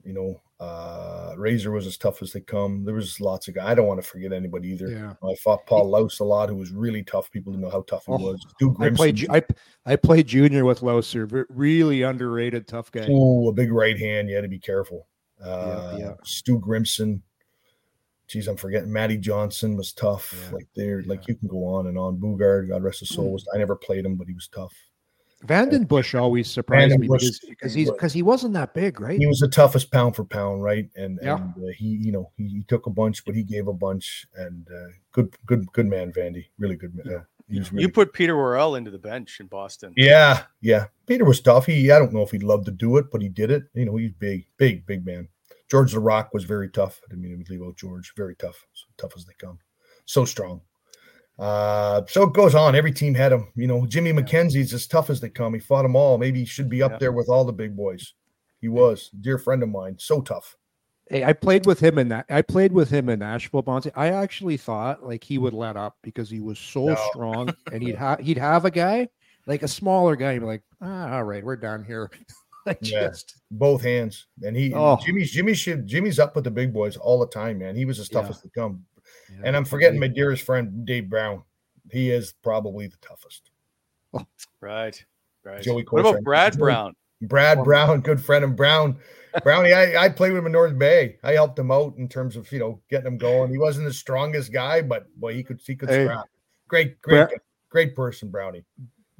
[0.03, 2.83] You know, uh, Razor was as tough as they come.
[2.83, 3.67] There was lots of guys.
[3.69, 4.89] I don't want to forget anybody either.
[4.89, 5.13] Yeah.
[5.23, 7.29] I fought Paul Laus a lot, who was really tough.
[7.31, 8.45] People didn't know how tough he Oh, was.
[8.55, 9.29] Stu I played.
[9.29, 9.43] I
[9.85, 11.27] I played junior with Loser.
[11.27, 13.07] re- Really underrated, tough guy.
[13.09, 14.27] Oh, a big right hand.
[14.27, 15.07] You had to be careful.
[15.41, 16.13] Uh, yeah.
[16.23, 17.21] Stu Grimson.
[18.31, 18.93] Geez, I'm forgetting.
[18.93, 20.33] Matty Johnson was tough.
[20.45, 22.15] Yeah, Like there, like you can go on and on.
[22.17, 23.27] Boogaard, God rest his soul.
[23.27, 23.33] Mm.
[23.33, 24.73] Was I never played him, but he was tough.
[25.45, 29.19] VandenBussche always surprised me VandenBussche- because because he's because he wasn't that big, right?
[29.19, 30.87] He was the toughest pound for pound, right?
[30.95, 31.37] And, Yeah.
[31.37, 34.25] and uh, he, you know, he, he took a bunch, but he gave a bunch.
[34.35, 36.45] And uh, good, good, good man, Vandy.
[36.57, 37.15] Really good man.
[37.15, 39.93] Uh, he was really You put Peter Worrell into the bench in Boston.
[39.97, 40.85] Yeah, yeah.
[41.05, 41.65] Peter was tough.
[41.65, 43.63] He I don't know if he'd love to do it, but he did it.
[43.73, 45.27] You know, he's big, big, big man.
[45.71, 46.99] Georges Laraque was very tough.
[47.05, 48.13] I didn't mean to leave out George.
[48.17, 48.67] Very tough.
[48.73, 49.57] So tough as they come.
[50.05, 50.59] So strong.
[51.39, 52.75] Uh, so it goes on.
[52.75, 53.47] Every team had him.
[53.55, 55.53] You know, Jimmy McKenzie's as tough as they come.
[55.53, 56.17] He fought them all.
[56.17, 56.97] Maybe he should be up Yeah.
[56.99, 58.13] there with all the big boys.
[58.59, 59.95] He was dear friend of mine.
[59.97, 60.57] So tough.
[61.09, 62.25] Hey, I played with him in that.
[62.29, 63.91] I played with him in Nashville, Bonzi.
[63.95, 66.95] I actually thought like he would let up because he was so No.
[67.11, 69.07] strong, and he'd have he'd have a guy
[69.47, 70.33] like a smaller guy.
[70.33, 72.11] He'd be like, ah, all right, we're done here.
[72.65, 73.11] like Yeah.
[73.51, 74.27] Both hands.
[74.43, 74.97] And he Oh.
[75.03, 77.75] Jimmy's Jimmy should Jimmy's up with the big boys all the time, man.
[77.75, 78.29] He was as tough Yeah.
[78.31, 78.85] as they come.
[79.31, 81.43] yeah, And I'm forgetting my dearest friend, Dave Brown.
[81.91, 83.49] He is probably the toughest.
[84.59, 85.03] Right.
[85.43, 85.61] Right.
[85.61, 86.93] Joey what about Brad Brown?
[87.23, 87.63] Brad Oh.
[87.63, 88.97] Brown, good friend of Brown.
[89.43, 91.17] Brownie, I, I played with him in North Bay.
[91.23, 93.49] I helped him out in terms of you know getting him going.
[93.51, 96.05] He wasn't the strongest guy, but boy, he could he could Hey.
[96.05, 96.25] scrap.
[96.67, 97.37] Great, great, Bra-
[97.69, 98.63] great person, Brownie.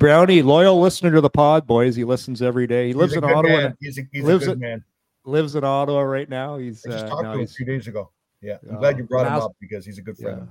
[0.02, 1.96] Brownie, loyal listener to the pod, boys.
[1.96, 2.88] He listens every day.
[2.88, 3.42] He lives in Ottawa.
[3.44, 3.78] man.
[3.80, 4.84] He's a, he's lives a good in- man.
[5.24, 6.58] Lives in Ottawa right now.
[6.58, 8.12] He's I just uh, talked no, to him a few days ago.
[8.42, 10.40] Yeah, I'm Oh, glad you brought him up because he's a good friend.
[10.42, 10.48] yeah,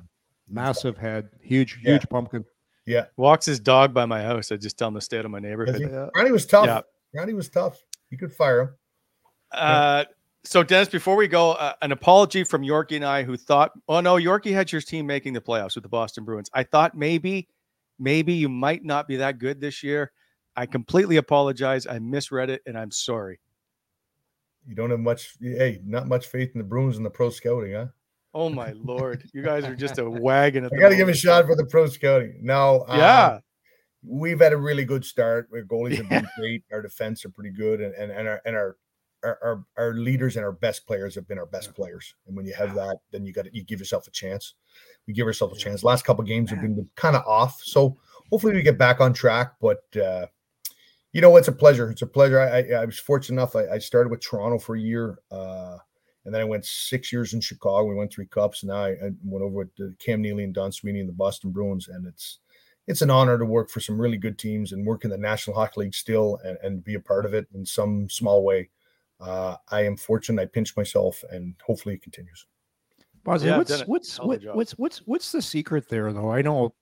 [0.49, 1.93] massive head, huge, Yeah.
[1.95, 2.45] huge pumpkin.
[2.87, 4.51] Yeah, Walks his dog by my house.
[4.53, 5.75] I just tell him the state of my Does neighborhood.
[5.77, 5.83] he?
[5.83, 6.07] Yeah.
[6.15, 6.67] Brownie was tough.
[6.67, 6.81] Yeah.
[7.13, 7.79] Brownie was tough.
[8.11, 8.71] You could fire him.
[9.53, 10.05] Uh,
[10.45, 14.01] so Dennis, before we go, uh, an apology from Yorkie and I, who thought, oh
[14.01, 16.49] no, Yorkie had your team making the playoffs with the Boston Bruins.
[16.55, 17.49] I thought maybe,
[18.01, 20.11] maybe you might not be that good this year.
[20.57, 21.87] I completely apologize.
[21.87, 23.39] I misread it, and I'm sorry.
[24.67, 25.37] You don't have much.
[25.41, 27.87] Hey, not much faith in the Bruins and the pro scouting, huh?
[28.35, 30.65] Oh my lord, you guys are just a wagon.
[30.65, 32.39] At I got to give a shot for the pro scouting.
[32.43, 33.39] No, uh, Yeah,
[34.05, 35.49] we've had a really good start.
[35.53, 36.65] Our goalies have been great.
[36.73, 38.77] Our defense are pretty good, and and, and our and our,
[39.23, 42.15] our our our leaders and our best players have been our best players.
[42.27, 44.55] And when you have that, then you got to you give yourself a chance.
[45.07, 45.83] We give ourselves a chance.
[45.83, 47.97] Last couple games have been kind of off, so
[48.31, 49.55] hopefully we get back on track.
[49.61, 50.27] But uh,
[51.13, 51.91] you know, it's a pleasure.
[51.91, 52.41] It's a pleasure.
[52.41, 53.57] I I, I was fortunate enough.
[53.57, 55.19] I, I started with Toronto for a year.
[55.31, 55.79] Uh,
[56.25, 57.87] and then I went six years in Chicago.
[57.87, 58.63] We won three cups.
[58.63, 58.95] And now I,
[59.25, 61.89] went over with Cam Neely and Don Sweeney and the Boston Bruins.
[61.89, 62.39] And it's
[62.87, 65.57] it's an honor to work for some really good teams and work in the National
[65.57, 68.69] Hockey League still and, and be a part of it in some small way.
[69.21, 70.43] Uh, I am fortunate.
[70.43, 72.47] I pinch myself, and hopefully it continues.
[73.25, 76.33] Bonzi, Yeah, what's what's Hell of a what, what's what's what's the secret there though?
[76.33, 76.75] I know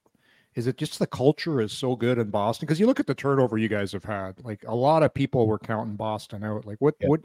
[0.55, 2.65] Is it just the culture is so good in Boston?
[2.65, 4.43] Because you look at the turnover you guys have had.
[4.43, 6.65] Like a lot of people were counting Boston out.
[6.65, 6.95] Like what?
[6.99, 7.07] Yeah.
[7.07, 7.21] What?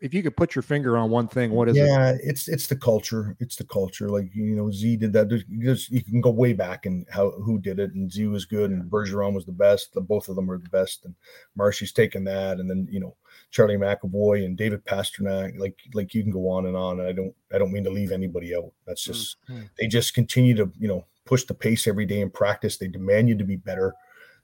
[0.00, 1.86] If you could put your finger on one thing, what is it?
[1.86, 3.36] yeah, it's it's the culture.
[3.38, 4.08] It's the culture.
[4.08, 5.28] Like you know, Z did that.
[5.28, 8.70] There's, you can go way back and how who did it, and Z was good,
[8.70, 9.92] and Bergeron was the best.
[9.92, 11.14] The, both of them were the best, and
[11.54, 13.14] Marshy's taken that, and then you know
[13.50, 15.58] Charlie McAvoy and David Pastrnak.
[15.58, 17.00] Like like you can go on and on.
[17.00, 18.72] And I don't I don't mean to leave anybody out.
[18.86, 19.68] That's mm, just mm.
[19.78, 22.76] they just continue to you know push the pace every day in practice.
[22.76, 23.94] They demand you to be better.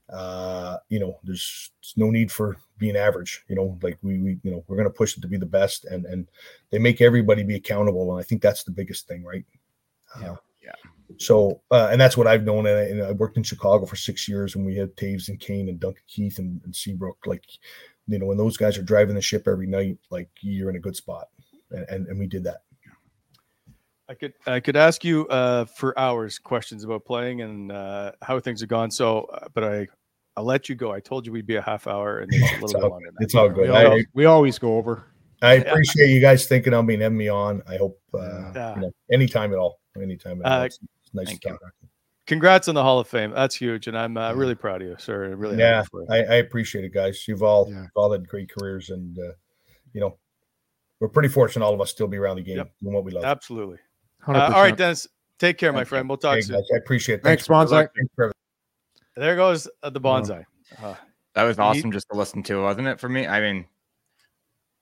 [0.09, 3.43] Uh, you know, there's, no need for being average.
[3.47, 5.45] You know, like we we you know we're going to push it to be the
[5.45, 6.27] best, and and
[6.69, 9.45] they make everybody be accountable, and I think that's the biggest thing, right?
[10.21, 10.35] Yeah.
[10.63, 10.73] Yeah.
[11.17, 12.67] So, uh, and that's what I've known.
[12.67, 15.39] And I, and I worked in Chicago for six years, and we had Toews and
[15.39, 17.17] Kane and Duncan Keith and, and Seabrook.
[17.25, 17.45] Like,
[18.07, 20.79] you know, when those guys are driving the ship every night, like you're in a
[20.79, 21.29] good spot,
[21.71, 22.63] and and, and we did that.
[24.09, 28.39] I could I could ask you uh, for hours questions about playing and uh, how
[28.39, 28.89] things have gone.
[28.89, 29.87] So, uh, but I
[30.37, 30.91] I'll let you go.
[30.93, 32.89] I told you we'd be a half hour, and it's a It's little bit all,
[32.91, 33.05] longer.
[33.07, 33.23] Than that.
[33.25, 33.69] it's all We, good.
[33.71, 35.03] always, we always go over.
[35.41, 37.61] I appreciate you guys thinking of me and having me on.
[37.67, 38.75] I hope uh, Yeah.
[38.75, 40.61] you know anytime at all, anytime at all.
[40.61, 41.57] Uh, It's, it's nice thank to you.
[41.57, 41.73] talk.
[42.27, 43.31] Congrats on the Hall of Fame.
[43.31, 45.33] That's huge, and I'm uh, really proud of you, sir.
[45.35, 46.07] Really, Yeah, happy for you.
[46.11, 47.27] I, I appreciate it, guys.
[47.27, 47.81] You've all Yeah.
[47.83, 49.31] you've all had great careers, and uh,
[49.93, 50.17] you know
[50.99, 52.71] we're pretty fortunate all of us still be around the game Yep.
[52.81, 53.23] doing what we love.
[53.23, 53.77] absolutely.
[54.27, 55.07] Uh, all right, Dennis.
[55.39, 55.89] Take care, my Thank you.
[55.89, 56.09] friend.
[56.09, 56.55] We'll talk Hey, soon.
[56.57, 57.23] guys, I appreciate it.
[57.23, 57.71] Thanks, for- good Bonzai.
[57.71, 57.91] luck.
[57.95, 58.36] Thanks for everything.
[59.17, 60.45] There goes uh, the Bonzai.
[60.81, 60.95] Uh,
[61.33, 62.99] That was You- awesome just to listen to, wasn't it?
[62.99, 63.65] For me, I mean,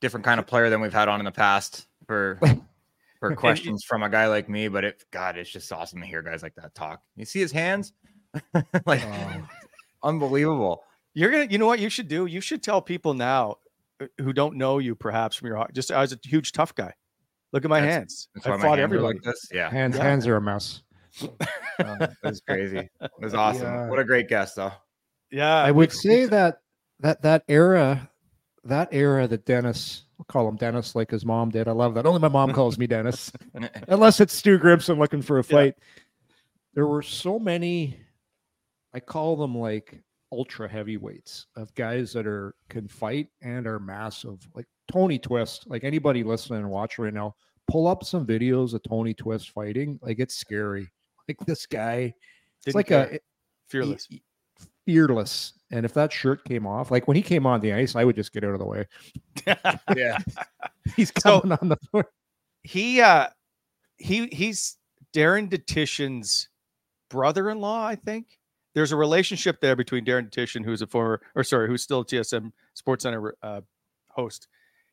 [0.01, 2.39] different kind of player than we've had on in the past for
[3.19, 4.67] for questions from a guy like me.
[4.67, 7.01] But it, God, it's just awesome to hear guys like that talk.
[7.15, 7.93] You see his hands,
[8.85, 9.47] like Oh.
[10.03, 10.83] unbelievable.
[11.13, 12.25] you're gonna, you know what you should do?
[12.25, 13.57] You should tell people now
[14.01, 16.75] uh, who don't know you, perhaps from your ho- just I was a huge tough
[16.75, 16.93] guy.
[17.53, 18.27] Look at my That's- hands.
[18.35, 19.13] That's I fought hands everybody.
[19.15, 19.47] like this.
[19.53, 20.03] Yeah, Hands, Yeah.
[20.03, 20.81] hands are a mess.
[21.21, 22.89] Um, it was crazy.
[23.19, 23.63] That's awesome.
[23.73, 23.89] Yeah.
[23.89, 24.71] What a great guest, though.
[25.31, 26.59] Yeah, I would say that
[26.99, 28.09] that that era,
[28.63, 31.67] that era that Dennis, I'll call him Dennis like his mom did.
[31.67, 32.05] I love that.
[32.05, 33.31] Only my mom calls me Dennis,
[33.87, 35.55] unless it's Stu Grimson looking for a Yeah.
[35.57, 35.75] fight.
[36.73, 37.97] There were so many,
[38.93, 40.01] I call them like
[40.31, 44.47] ultra heavyweights of guys that are can fight and are massive.
[44.53, 45.69] Like Tony Twist.
[45.69, 47.35] Like anybody listening and watch right now,
[47.69, 49.99] pull up some videos of Tony Twist fighting.
[50.01, 50.91] Like it's scary.
[51.27, 52.13] Like this guy,
[52.57, 53.13] it's Didn't like care.
[53.15, 53.19] a
[53.67, 54.05] fearless.
[54.09, 54.21] he-
[54.85, 55.53] fearless.
[55.71, 58.15] And if that shirt came off, like when he came on the ice, I would
[58.15, 58.85] just get out of the way.
[59.95, 60.17] Yeah,
[60.95, 62.09] He's So- on the floor.
[62.63, 63.27] he uh
[63.97, 64.77] he he's
[65.13, 66.49] Darren Dutchyshen's
[67.09, 68.37] brother-in-law, I think.
[68.73, 72.05] There's a relationship there between Darren Dutchyshen, who's a former, or sorry, who's still a
[72.05, 73.61] TSN Sports Center uh,
[74.09, 74.47] host.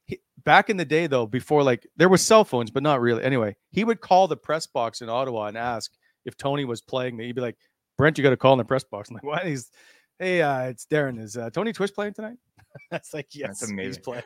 [0.05, 3.23] He, back in the day, though, before like there was cell phones, but not really.
[3.25, 5.93] Anyway, he would call the press box in Ottawa and ask
[6.25, 7.17] if Tony was playing.
[7.17, 7.57] that He'd be like,
[7.99, 9.71] "Brent, you got to call in the press box." I'm like, "Why?" He's,
[10.19, 11.21] "Hey, uh, it's Darren.
[11.21, 12.37] Is uh, Tony Twist playing tonight?"
[12.91, 14.25] That's like, "Yes, That's he's playing."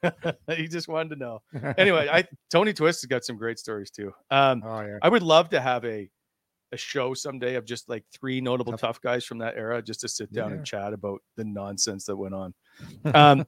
[0.56, 1.42] he just wanted to know
[1.76, 4.12] anyway, I Tony Twist has got some great stories too.
[4.30, 4.98] Um, oh yeah.
[5.02, 6.08] I would love to have a
[6.70, 10.08] a show someday of just like three notable tough guys from that era, just to
[10.08, 10.56] sit down Yeah.
[10.58, 12.54] and chat about the nonsense that went on.
[13.06, 13.44] Um,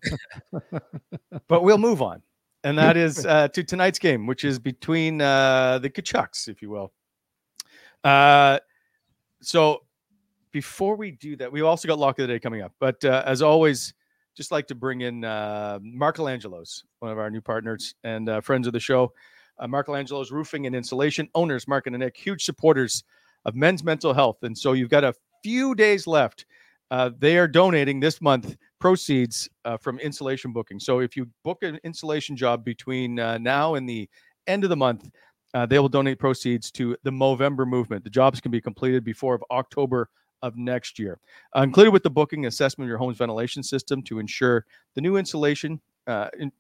[1.49, 2.23] but we'll move on,
[2.65, 6.71] and that is uh, to tonight's game, which is between uh, the Tkachuks, if you
[6.71, 6.93] will.
[8.05, 8.59] Uh,
[9.41, 9.83] so
[10.53, 12.73] before we do that, we've also got lock of the day coming up.
[12.79, 13.95] But uh, as always,
[14.37, 18.67] just like to bring in uh, Marcolangelo's, one of our new partners and uh, friends
[18.67, 19.13] of the show.
[19.59, 23.05] Uh, Marcolangelo's Roofing and Insulation owners, Mark and Nick, huge supporters
[23.45, 24.39] of men's mental health.
[24.43, 26.47] And so you've got a few days left.
[26.91, 30.81] Uh, they are donating this month proceeds uh, from insulation booking.
[30.81, 34.09] So if you book an insulation job between uh, now and the
[34.47, 35.09] end of the month,
[35.55, 38.05] uh, they will donate proceeds to the Movember movement.
[38.05, 40.09] The jobs can be completed before October
[40.43, 41.19] of next year.
[41.57, 45.17] Uh, included with the booking assessment of your home's ventilation system to ensure the new
[45.17, 46.51] insulation uh, in,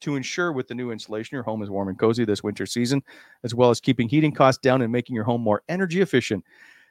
[0.00, 3.02] to ensure with the new insulation your home is warm and cozy this winter season,
[3.44, 6.44] as well as keeping heating costs down and making your home more energy efficient.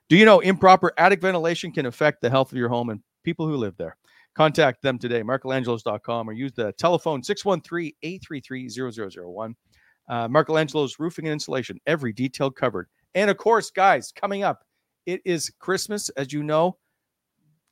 [0.09, 3.47] Do you know improper attic ventilation can affect the health of your home and people
[3.47, 3.97] who live there?
[4.35, 9.55] Contact them today, marcolangelos.com, or use the telephone 613 833 0001.
[10.07, 12.87] Uh, Marcolangelo's Roofing and Insulation, every detail covered.
[13.15, 14.63] And of course, guys, coming up,
[15.05, 16.77] it is Christmas, as you know.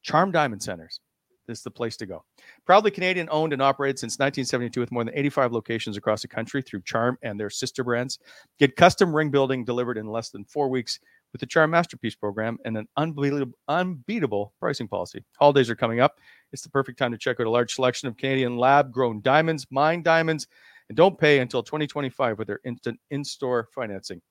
[0.04, 1.00] Charm Diamond Centers.
[1.48, 2.24] This is the place to go.
[2.66, 6.62] Proudly Canadian owned and operated since 1972 with more than 85 locations across the country
[6.62, 8.20] through Charm and their sister brands.
[8.60, 11.00] Get custom ring building delivered in less than four weeks
[11.32, 15.24] with the Charm Masterpiece program and an unbeatable, unbeatable pricing policy.
[15.38, 16.20] Holidays are coming up.
[16.52, 19.68] It's the perfect time to check out a large selection of Canadian lab grown diamonds,
[19.70, 20.48] mine diamonds,
[20.90, 24.22] and don't pay until 2025 with their instant in-store financing.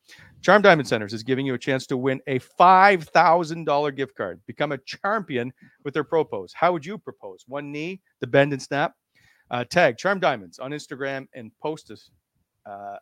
[0.41, 4.41] Charm Diamond Centers is giving you a chance to win a $5,000 gift card.
[4.47, 5.53] Become a champion
[5.85, 6.53] with their propose.
[6.53, 7.45] How would you propose?
[7.49, 8.95] One knee, the bend and snap.
[9.51, 12.11] Uh, tag Charm Diamonds on Instagram and post us
[12.67, 12.97] uh,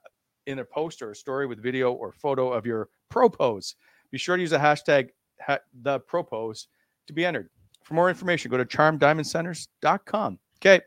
[0.47, 3.77] in a post or a story with video or photo of your propose.
[4.11, 6.69] Be sure to use the hashtag ha- the propose
[7.07, 7.49] to be entered.
[7.85, 10.39] For more information, go to charmdiamondcenters.com.
[10.61, 10.81] Okay.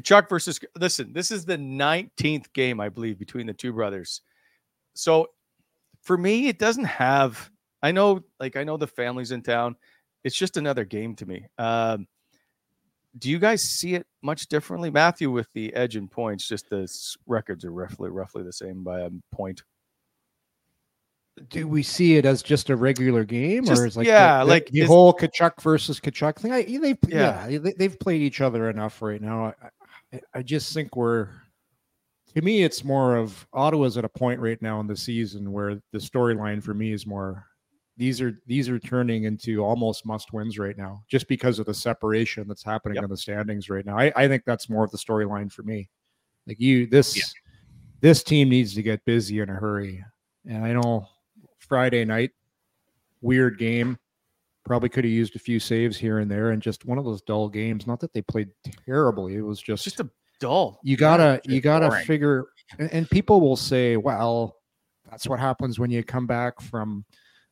[0.00, 4.20] Tkachuk versus listen, this is the 19th game, I believe, between the two brothers.
[4.94, 5.28] So
[6.02, 7.50] for me, it doesn't have
[7.82, 9.76] I know, like I know the family's in town.
[10.24, 11.46] It's just another game to me.
[11.58, 12.06] Um,
[13.18, 14.90] do you guys see it much differently?
[14.90, 16.86] Matthew with the edge and points, just the
[17.26, 19.62] records are roughly roughly the same by a point.
[21.50, 24.44] Do we see it as just a regular game, Just- or is like yeah, the,
[24.46, 26.50] the- like, the is- whole Tkachuk versus Tkachuk thing?
[26.52, 27.46] I, they, Yeah.
[27.46, 29.54] yeah, they, they've played each other enough right now.
[29.62, 29.68] I,
[30.34, 31.28] I, just think we're.
[32.34, 35.76] To me, it's more of Ottawa's at a point right now in the season where
[35.92, 37.46] the storyline for me is more.
[37.96, 41.72] These are these are turning into almost must wins right now, just because of the
[41.72, 43.04] separation that's happening Yep.
[43.04, 43.98] in the standings right now.
[43.98, 45.88] I, I think that's more of the storyline for me.
[46.46, 47.34] Like you, this
[48.02, 50.04] this team needs to get busy in a hurry.
[50.46, 51.08] And I know
[51.58, 52.32] Friday night,
[53.22, 53.98] weird game.
[54.66, 57.22] Probably could have used a few saves here and there, and just one of those
[57.22, 57.86] dull games.
[57.86, 58.50] Not that they played
[58.84, 60.10] terribly; it was just Just a
[60.40, 60.80] dull.
[60.82, 62.04] you gotta just you gotta boring.
[62.04, 62.46] figure.
[62.80, 64.56] And, and people will say, "Well,
[65.08, 67.04] that's what happens when you come back from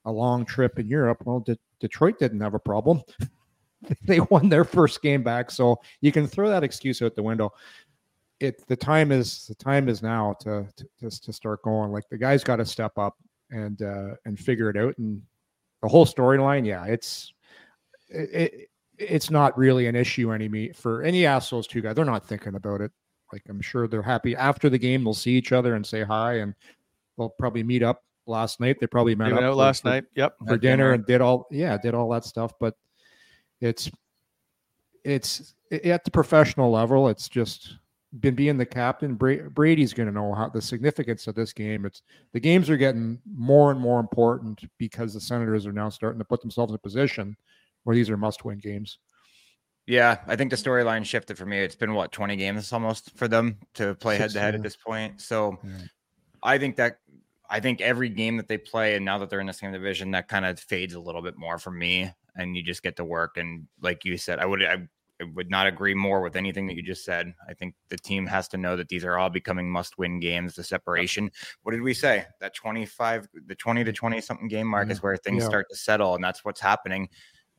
[0.04, 3.00] a long trip in Europe." Well, De- Detroit didn't have a problem.
[4.02, 7.52] they won their first game back, so you can throw that excuse out the window.
[8.40, 11.92] It the time is the time is now to to, to, to start going.
[11.92, 13.16] Like the guys got to step up
[13.50, 14.98] and uh, and figure it out.
[14.98, 15.22] And
[15.84, 17.32] the whole storyline, yeah, it's
[18.08, 21.94] it, it it's not really an issue any me for any assholes two guys.
[21.94, 22.90] They're not thinking about it.
[23.32, 25.04] Like I'm sure they're happy after the game.
[25.04, 26.54] They'll see each other and say hi, and
[27.18, 28.78] they'll probably meet up last night.
[28.80, 30.04] They probably met They up last for- night.
[30.16, 30.36] Yep.
[30.38, 30.92] for dinner dinner.
[30.92, 32.74] and did all yeah did all that stuff but
[33.60, 33.90] it's
[35.04, 35.54] it's
[35.84, 37.76] at the professional level it's just
[38.20, 41.84] been being the captain Bra- brady's going to know how the significance of this game
[41.84, 42.02] it's
[42.32, 46.24] the games are getting more and more important because the senators are now starting to
[46.24, 47.36] put themselves in a position
[47.82, 48.98] where these are must win games
[49.86, 51.58] Yeah, I think the storyline shifted for me.
[51.58, 54.76] It's been what 20 games almost for them to play head to head at this
[54.76, 55.20] point.
[55.20, 55.70] So Yeah.
[56.42, 56.98] I think that
[57.50, 60.10] I think every game that they play and now that they're in the same division,
[60.12, 62.10] that kind of fades a little bit more for me.
[62.36, 63.36] And you just get to work.
[63.36, 64.88] And like you said, I would I
[65.24, 67.34] would not agree more with anything that you just said.
[67.48, 70.54] I think the team has to know that these are all becoming must win games.
[70.54, 71.30] The separation.
[71.62, 72.26] What did we say?
[72.40, 75.06] That 25, the 20 to 20 something game mark is mm-hmm.
[75.06, 75.48] where things Yeah.
[75.48, 77.08] start to settle, and that's what's happening.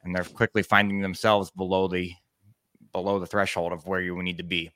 [0.03, 2.11] And they're quickly finding themselves below the
[2.91, 4.71] below the threshold of where you need to be.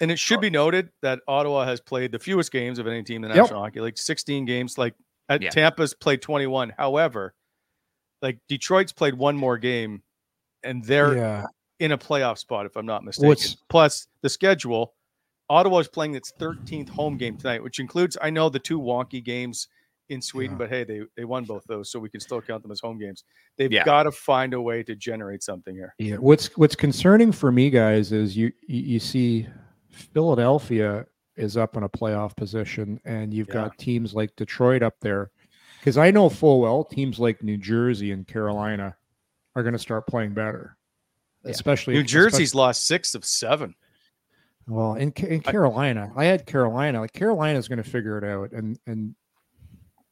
[0.00, 3.24] And it should be noted that Ottawa has played the fewest games of any team
[3.24, 3.44] in the Yep.
[3.44, 4.76] National Hockey League, 16 games.
[4.76, 4.94] Like
[5.28, 5.50] at Yeah.
[5.50, 6.74] Tampa's played 21.
[6.76, 7.34] However,
[8.20, 10.02] like Detroit's played one more game
[10.62, 11.46] and they're yeah
[11.82, 13.28] in a playoff spot, if I'm not mistaken.
[13.28, 14.94] What's- Plus the schedule,
[15.50, 19.68] Ottawa's playing its 13th home game tonight, which includes, I know, the two wonky games
[20.08, 20.58] in Sweden, Yeah.
[20.58, 22.98] but hey, they, they won both those, so we can still count them as home
[22.98, 23.24] games.
[23.56, 23.84] They've Yeah.
[23.84, 25.94] got to find a way to generate something here.
[25.98, 29.48] Yeah, what's what's concerning for me, guys, is you you, you see
[30.12, 31.06] Philadelphia
[31.36, 33.54] is up in a playoff position, and you've Yeah.
[33.54, 35.30] got teams like Detroit up there.
[35.80, 38.96] Because I know full well teams like New Jersey and Carolina
[39.56, 40.76] are going to start playing better,
[41.44, 43.74] especially New especially- Jersey's lost six of seven.
[44.68, 47.00] well, in in Carolina, I had Carolina.
[47.00, 49.14] Like Carolina's going to figure it out, and and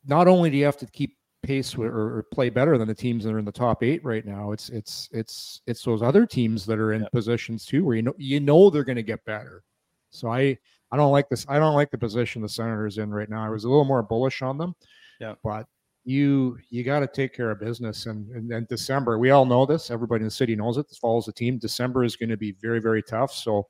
[0.07, 2.95] not only do you have to keep pace with, or, or play better than the
[2.95, 6.27] teams that are in the top eight right now, it's it's it's it's those other
[6.27, 7.13] teams that are in Yep.
[7.13, 9.63] positions too, where you know you know they're going to get better.
[10.11, 10.59] So I
[10.91, 11.47] I don't like this.
[11.49, 13.45] I don't like the position the Senators in right now.
[13.45, 14.75] I was a little more bullish on them.
[15.21, 15.35] Yeah.
[15.45, 15.67] but
[16.05, 19.19] you you got to take care of business, and and then December.
[19.19, 19.91] We all know this.
[19.91, 20.89] Everybody in the city knows it.
[20.89, 21.59] This follows the team.
[21.59, 23.33] December is going to be very very tough.
[23.33, 23.67] So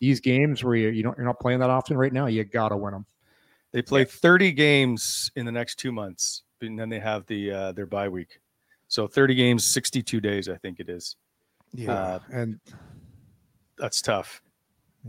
[0.00, 2.76] these games where you, you don't you're not playing that often right now, you gotta
[2.76, 3.06] win them.
[3.72, 7.72] They play 30 games in the next two months, and then they have the uh,
[7.72, 8.38] their bye week.
[8.88, 11.16] So 30 games, 62 days, I think it is.
[11.86, 12.60] Uh, and
[13.78, 14.40] That's tough.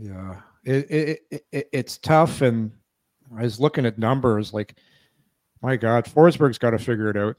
[0.00, 2.42] yeah, it, it, it, it it's tough.
[2.42, 2.72] And
[3.36, 4.76] I was looking at numbers, like
[5.62, 7.36] my God, Forsberg's got to figure it out.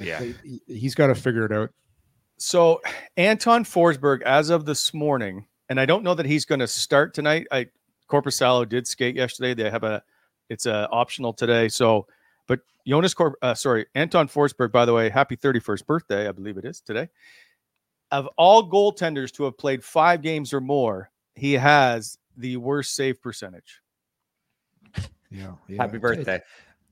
[0.00, 0.22] Yeah.
[0.42, 1.70] He- He's got to figure it out.
[2.38, 2.82] So
[3.16, 7.14] Anton Forsberg, as of this morning, and I don't know that he's going to start
[7.14, 7.46] tonight.
[7.50, 7.68] I
[8.10, 9.54] Korpisalo did skate yesterday.
[9.54, 10.02] They have a
[10.50, 11.68] it's a optional today.
[11.68, 12.06] So,
[12.46, 16.56] but Jonas Cor, uh, sorry, Anton Forsberg, by the way, happy 31st birthday, I believe
[16.58, 17.08] it is today.
[18.12, 23.20] Of all goaltenders to have played five games or more, he has the worst save
[23.20, 23.80] percentage.
[25.30, 25.54] Yeah.
[25.68, 25.82] yeah.
[25.82, 26.40] Happy birthday.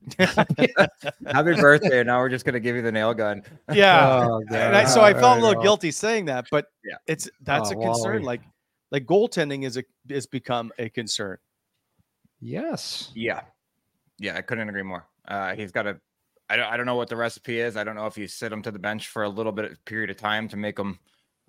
[0.19, 2.03] Happy birthday.
[2.03, 3.43] Now we're just gonna give you the nail gun.
[3.73, 4.27] Yeah.
[4.29, 6.95] Oh, and I, so I felt a little guilty saying that, but Yeah.
[7.07, 8.13] it's that's Oh, a concern.
[8.13, 8.23] Wally.
[8.23, 8.41] Like
[8.91, 11.37] like goaltending is a is become a concern.
[12.39, 13.11] Yes.
[13.15, 13.41] Yeah.
[14.19, 15.07] Yeah, I couldn't agree more.
[15.27, 15.99] Uh, he's got a.
[16.49, 16.65] I don't.
[16.67, 17.75] I don't know what the recipe is.
[17.75, 19.85] I don't know if you sit him to the bench for a little bit of
[19.85, 20.99] period of time to make him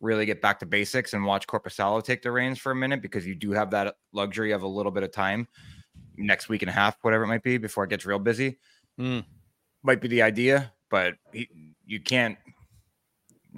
[0.00, 3.26] really get back to basics and watch Korpisalo take the reins for a minute because
[3.26, 5.46] you do have that luxury of a little bit of time
[6.16, 8.58] next week and a half, whatever it might be, before it gets real busy.
[8.98, 9.20] Hmm.
[9.82, 11.48] Might be the idea, but he,
[11.84, 12.38] you can't.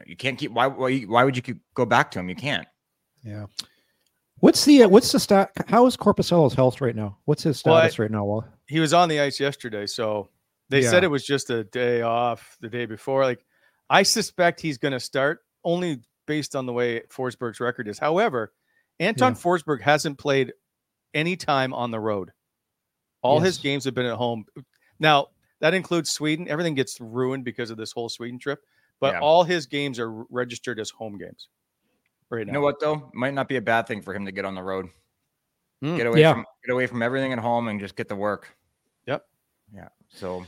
[0.06, 0.52] You can't keep.
[0.52, 0.66] Why?
[0.66, 1.00] Why?
[1.00, 2.28] Why would you keep, go back to him?
[2.28, 2.66] You can't.
[3.24, 3.46] Yeah.
[4.40, 5.50] What's the uh, what's the stat?
[5.66, 7.18] How is Corpusalo's health right now?
[7.24, 8.24] What's his Well, I- status right now?
[8.24, 8.46] Wally?
[8.66, 10.28] He was on the ice yesterday, so
[10.68, 13.24] they said it was just a day off the day before.
[13.24, 13.44] Like
[13.88, 17.98] I suspect he's going to start only based on the way Forsberg's record is.
[17.98, 18.52] However,
[19.00, 20.52] Anton Forsberg hasn't played
[21.14, 22.32] any time on the road.
[23.22, 24.44] All his games have been at home.
[24.98, 25.28] Now,
[25.60, 26.48] that includes Sweden.
[26.48, 28.60] Everything gets ruined because of this whole Sweden trip,
[29.00, 29.20] but Yeah.
[29.20, 31.48] all his games are registered as home games
[32.30, 32.50] right now.
[32.50, 33.10] You know what though?
[33.12, 34.88] Might not be a bad thing for him to get on the road.
[35.82, 35.96] Mm.
[35.96, 36.32] Get away Yeah.
[36.34, 38.56] from get away from everything at home and just get to work.
[39.06, 39.24] Yep.
[39.74, 39.88] Yeah.
[40.08, 40.44] So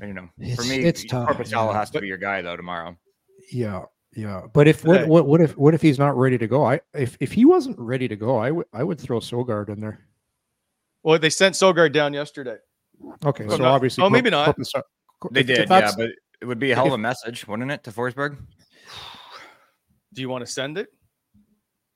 [0.00, 1.78] you know, for me, it's tough, Korpisalo yeah.
[1.78, 2.96] has to be your guy though tomorrow.
[3.50, 3.84] Yeah,
[4.14, 4.42] yeah.
[4.52, 6.64] But if what, what what if what if he's not ready to go?
[6.64, 9.80] I if if he wasn't ready to go, I would I would throw Sogaard in
[9.80, 10.06] there.
[11.08, 12.58] Well, they sent Sogaard down yesterday.
[13.24, 14.44] Okay, Well, so not- obviously, oh, maybe not.
[14.44, 14.72] Corpus-
[15.20, 16.10] Cor- They if- if did, yeah, but
[16.42, 18.36] it would be a hell of a message, wouldn't it, to Forsberg?
[20.12, 20.88] Do you want to send it?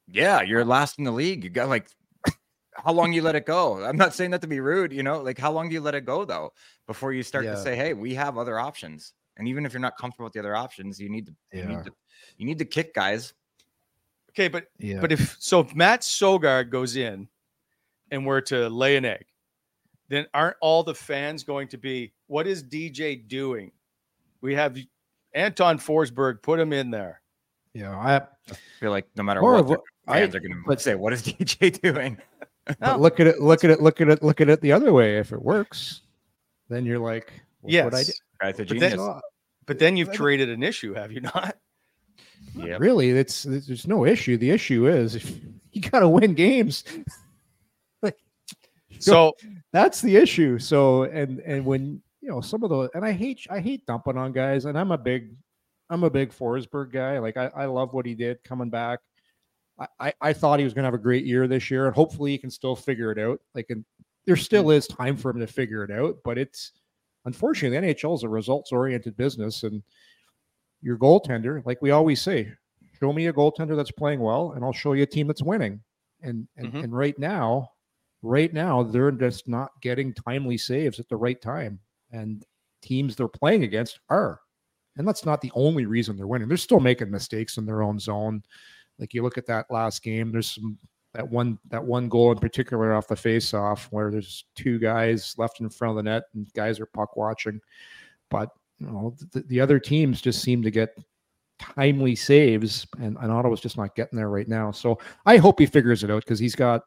[0.08, 1.44] Yeah, you're last in the league.
[1.44, 1.88] You got like
[2.74, 3.84] how long you let it go?
[3.84, 5.94] I'm not saying that to be rude, you know, like how long do you let
[5.94, 6.54] it go though
[6.86, 7.50] before you start Yeah.
[7.52, 9.12] to say, hey, we have other options.
[9.36, 11.68] And even if you're not comfortable with the other options, you need to you Yeah.
[11.68, 11.92] need to
[12.38, 13.34] you need to kick guys.
[14.30, 17.28] Okay, but yeah, But if so, if Mads Sogaard goes in
[18.12, 19.24] and were to lay an egg,
[20.08, 23.72] then aren't all the fans going to be, what is DJ doing?
[24.40, 24.76] We have
[25.34, 27.20] Anton Forsberg, put him in there.
[27.74, 30.40] yeah, I I feel like no matter More what, of the what- I- fans are
[30.40, 32.18] going to but- say, "What is DJ doing?"
[32.80, 34.92] but look at it, look at it, look at it, look at it the other
[34.92, 35.18] way.
[35.18, 36.02] If it works,
[36.68, 37.32] then you're like,
[37.62, 37.84] look yes.
[37.84, 38.14] what I did.
[38.40, 38.92] Guy's a But genius.
[38.94, 39.20] then,
[39.66, 41.56] but then you've created an issue, have you not?
[42.56, 42.80] Yep.
[42.80, 44.36] Really, it's there's no issue.
[44.36, 45.40] The issue is if
[45.72, 46.84] you got to win games.
[49.12, 49.34] So
[49.72, 50.58] that's the issue.
[50.58, 54.16] So and and when you know some of the and I hate I hate dumping
[54.16, 55.34] on guys, and I'm a big
[55.90, 57.18] I'm a big Forsberg guy.
[57.18, 59.00] Like I, I love what he did coming back.
[59.78, 62.30] I, I, I thought he was gonna have a great year this year, and hopefully
[62.32, 63.40] he can still figure it out.
[63.54, 63.84] Like and
[64.26, 66.72] there still is time for him to figure it out, but it's
[67.24, 69.82] unfortunately the NHL is a results oriented business and
[70.80, 72.52] your goaltender, like we always say,
[72.98, 75.80] show me a goaltender that's playing well, and I'll show you a team that's winning.
[76.22, 76.84] And and, Mhm.
[76.84, 77.70] and right now,
[78.22, 81.78] right now, they're just not getting timely saves at the right time.
[82.10, 82.44] And
[82.82, 84.40] teams they're playing against are.
[84.96, 86.48] And that's not the only reason they're winning.
[86.48, 88.42] They're still making mistakes in their own zone.
[88.98, 90.78] Like you look at that last game, there's some
[91.14, 95.34] that one that one goal in particular off the face off where there's two guys
[95.36, 97.60] left in front of the net and guys are puck watching.
[98.30, 100.96] But you know, the, the other teams just seem to get
[101.58, 104.72] timely saves, and, and Ottawa's just not getting there right now.
[104.72, 106.82] So I hope he figures it out because he's got,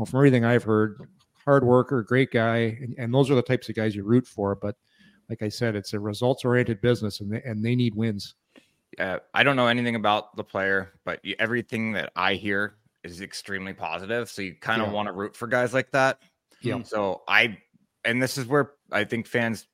[0.00, 1.08] know, from everything I've heard,
[1.44, 4.54] hard worker, great guy, and, and those are the types of guys you root for.
[4.54, 4.76] But
[5.28, 8.34] like I said, it's a results oriented business, and they, and they need wins.
[8.98, 12.74] uh, I don't know anything about the player, but everything that I hear
[13.04, 14.28] is extremely positive.
[14.28, 14.94] So you kind of Yeah.
[14.94, 16.18] want to root for guys like that.
[16.60, 16.82] Yeah.
[16.82, 17.56] So I,
[18.04, 19.66] and this is where I think fans,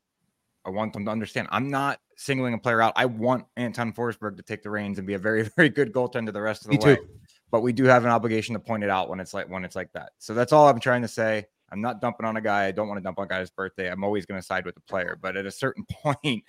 [0.64, 1.49] I want them to understand.
[1.51, 2.93] I'm not singling a player out.
[2.95, 6.33] I want Anton Forsberg to take the reins and be a very, very good goaltender
[6.33, 6.97] the rest of the Me way.
[6.97, 7.09] too.
[7.51, 9.76] But we do have an obligation to point it out when it's like when it's
[9.76, 10.12] like that.
[10.18, 11.47] So that's all I'm trying to say.
[11.70, 12.66] I'm not dumping on a guy.
[12.66, 13.90] I don't want to dump on a guy's birthday.
[13.90, 15.18] I'm always going to side with the player.
[15.20, 16.44] But at a certain point,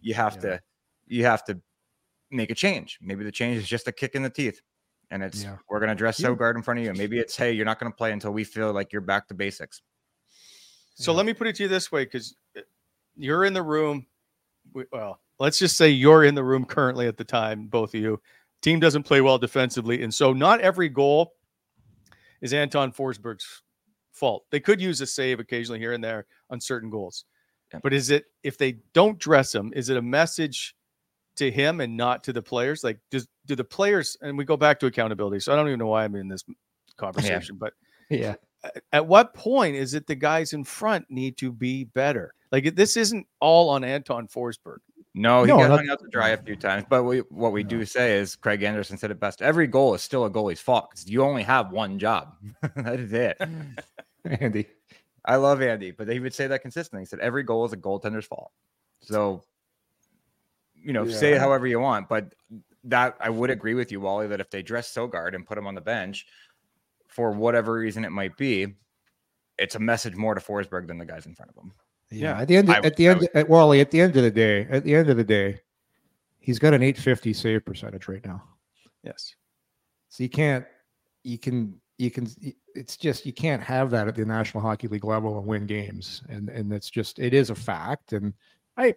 [0.00, 0.40] you have Yeah.
[0.40, 0.60] to,
[1.08, 1.60] you have to
[2.30, 2.98] make a change.
[3.02, 4.60] Maybe the change is just a kick in the teeth.
[5.10, 5.56] And it's Yeah.
[5.68, 6.28] we're gonna dress Yeah.
[6.28, 6.92] Sogaard in front of you.
[6.94, 9.82] Maybe it's hey, you're not gonna play until we feel like you're back to basics.
[10.94, 12.60] So let me put it to you this way, because uh,
[13.16, 14.06] you're in the room.
[14.70, 18.00] w- Well, let's just say you're in the room currently at the time, both of
[18.00, 18.20] you.
[18.62, 21.34] Team doesn't play well defensively, and so not every goal
[22.40, 23.62] is Anton Forsberg's
[24.12, 24.44] fault.
[24.50, 27.24] They could use a save occasionally here and there on certain goals,
[27.72, 27.80] Yeah.
[27.82, 29.72] but is it if they don't dress him?
[29.74, 30.74] Is it a message
[31.36, 32.84] to him and not to the players?
[32.84, 34.16] Like, does do the players?
[34.20, 35.40] And we go back to accountability.
[35.40, 36.44] So I don't even know why I'm in this
[36.96, 37.72] conversation, but
[38.10, 38.34] Yeah.
[38.92, 42.34] at what point is it the guys in front need to be better?
[42.52, 44.78] Like this isn't all on Anton Forsberg.
[45.14, 46.86] No, he No, got hung out to dry a few times.
[46.88, 49.42] But we, what we do say is Craig Anderson said it best.
[49.42, 52.34] Every goal is still a goalie's fault because you only have one job.
[52.76, 53.36] that is it.
[54.24, 54.66] Andy.
[55.24, 57.02] I love Andy, but he would say that consistently.
[57.02, 58.50] He said every goal is a goaltender's fault.
[59.02, 59.42] So,
[60.74, 62.34] you know, say it however you want, but
[62.84, 65.66] that I would agree with you, Wally, that if they dress Sogaard and put him
[65.66, 66.26] on the bench
[67.06, 68.74] for whatever reason it might be,
[69.58, 71.72] it's a message more to Forsberg than the guys in front of him.
[72.20, 74.30] Yeah, at the end, I- at the end, at Wally, at the end of the
[74.30, 75.60] day, at the end of the day,
[76.38, 78.42] he's got an 850 save percentage right now.
[79.02, 79.34] Yes.
[80.08, 80.64] So you can't,
[81.24, 82.26] you can, you can.
[82.74, 86.22] It's just you can't have that at the National Hockey League level and win games,
[86.28, 88.12] and and it's just it is a fact.
[88.12, 88.34] And
[88.76, 88.94] I,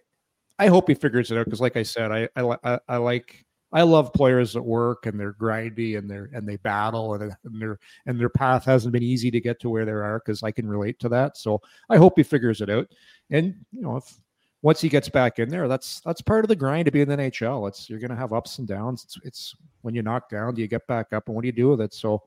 [0.60, 2.98] I hope he figures it out because, like I said, I I, li- I I
[2.98, 3.45] like
[3.76, 7.62] I love players that work and they're grindy and they're and they battle and, and
[7.62, 10.52] their and their path hasn't been easy to get to where they are because I
[10.52, 11.36] can relate to that.
[11.36, 12.88] So I hope he figures it out.
[13.32, 14.18] And you know, if
[14.62, 17.10] once he gets back in there, that's that's part of the grind to be in
[17.10, 17.68] the NHL.
[17.68, 19.04] It's you're gonna have ups and downs.
[19.04, 21.52] It's it's when you knock down, do you get back up and what do you
[21.52, 21.94] do with it?
[21.94, 22.24] So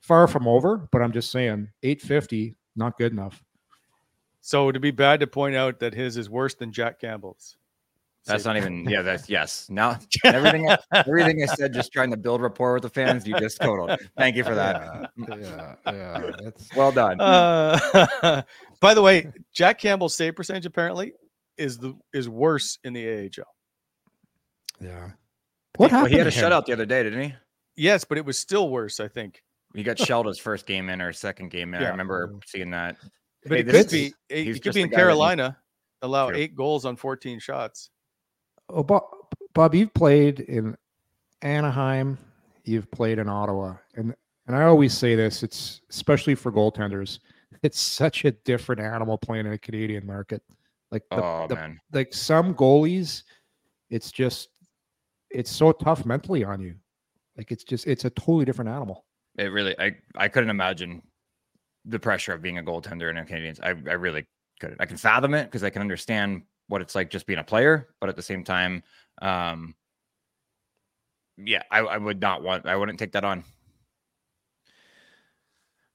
[0.00, 3.44] far from over, but I'm just saying 850, not good enough.
[4.40, 7.56] So it be bad to point out that his is worse than Jack Campbell's?
[8.26, 9.66] That's not even yeah, that's yes.
[9.70, 13.60] Now everything everything I said just trying to build rapport with the fans, you just
[13.60, 13.98] totaled.
[14.16, 15.10] Thank you for that.
[15.28, 16.30] Yeah, yeah.
[16.42, 17.20] That's Well done.
[17.20, 18.42] Uh,
[18.80, 21.12] by the way, Jack Campbell's save percentage apparently
[21.56, 23.44] is the is worse in the AHL.
[24.80, 25.10] yeah.
[25.76, 26.12] What Well, happened?
[26.12, 27.34] he had a shutout the other day, didn't he?
[27.76, 29.42] Yes, but it was still worse, I think.
[29.74, 31.82] He got shelled his first game in or second game in.
[31.82, 32.96] I remember seeing that.
[33.44, 35.56] But Hey, it could be is- it, it could be in guy that needs- Carolina,
[36.02, 36.36] allow True.
[36.38, 37.90] eight goals on 14 shots.
[38.72, 39.02] Oh, Bob,
[39.54, 40.76] Bob, you've played in
[41.42, 42.18] Anaheim,
[42.64, 44.14] you've played in Ottawa, and
[44.46, 47.20] and I always say this, it's especially for goaltenders,
[47.62, 50.42] it's such a different animal playing in a Canadian market.
[50.90, 51.78] Like the, Oh the- man.
[51.92, 53.22] like some goalies,
[53.90, 54.48] it's just
[55.30, 56.74] it's so tough mentally on you.
[57.36, 59.04] Like it's just it's a totally different animal.
[59.38, 61.02] It really I I couldn't imagine
[61.84, 63.60] the pressure of being a goaltender in a Canadians.
[63.60, 64.26] I, I really
[64.60, 64.80] couldn't.
[64.80, 67.88] I can fathom it because I can understand what it's like just being a player,
[68.00, 68.82] but at the same time,
[69.22, 69.74] um
[71.36, 73.44] yeah, I, I would not want I wouldn't take that on.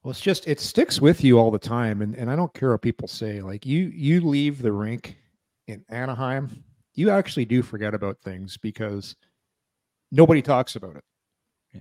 [0.04, 2.72] Well, it's just it sticks with you all the time, and and I don't care
[2.72, 3.42] what people say.
[3.42, 5.18] Like you you leave the rink
[5.68, 6.64] in Anaheim,
[6.94, 9.16] you actually do forget about things because
[10.12, 11.04] nobody talks about it.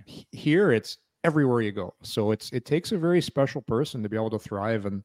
[0.07, 1.93] H- Here, it's everywhere you go.
[2.03, 5.03] So it's it takes a very special person to be able to thrive in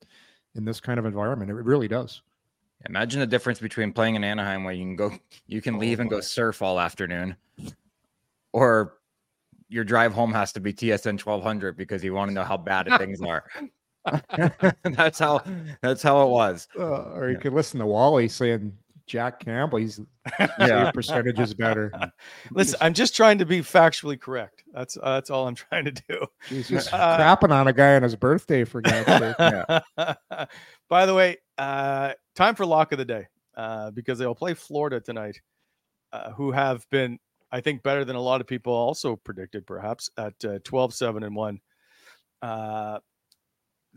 [0.54, 1.50] in this kind of environment.
[1.50, 2.22] It really does.
[2.88, 5.12] Imagine the difference between playing in Anaheim where you can go
[5.46, 7.36] you can leave and go surf all afternoon
[8.52, 8.94] or
[9.68, 12.88] your drive home has to be TSN 1200 because you want to know how bad
[12.98, 13.44] things are.
[14.82, 15.42] that's how
[15.82, 16.66] that's how it was.
[16.78, 18.72] Uh, or you could listen to Wally saying
[19.06, 20.00] Jack Campbell, he's
[20.38, 20.84] Yeah.
[20.84, 21.92] save percentage is better.
[22.52, 24.64] Listen, I'm just trying to be factually correct.
[24.72, 26.26] That's uh, that's all I'm trying to do.
[26.48, 29.36] He's just Uh, crapping on a guy on his birthday for God's sake.
[29.38, 30.44] Yeah.
[30.88, 33.26] By the way, uh, time for lock of the day
[33.56, 35.38] uh, because they'll play Florida tonight,
[36.12, 37.18] uh, who have been,
[37.52, 41.22] I think, better than a lot of people also predicted, perhaps at uh, 12 7
[41.22, 41.60] and 1.
[42.40, 42.98] Uh,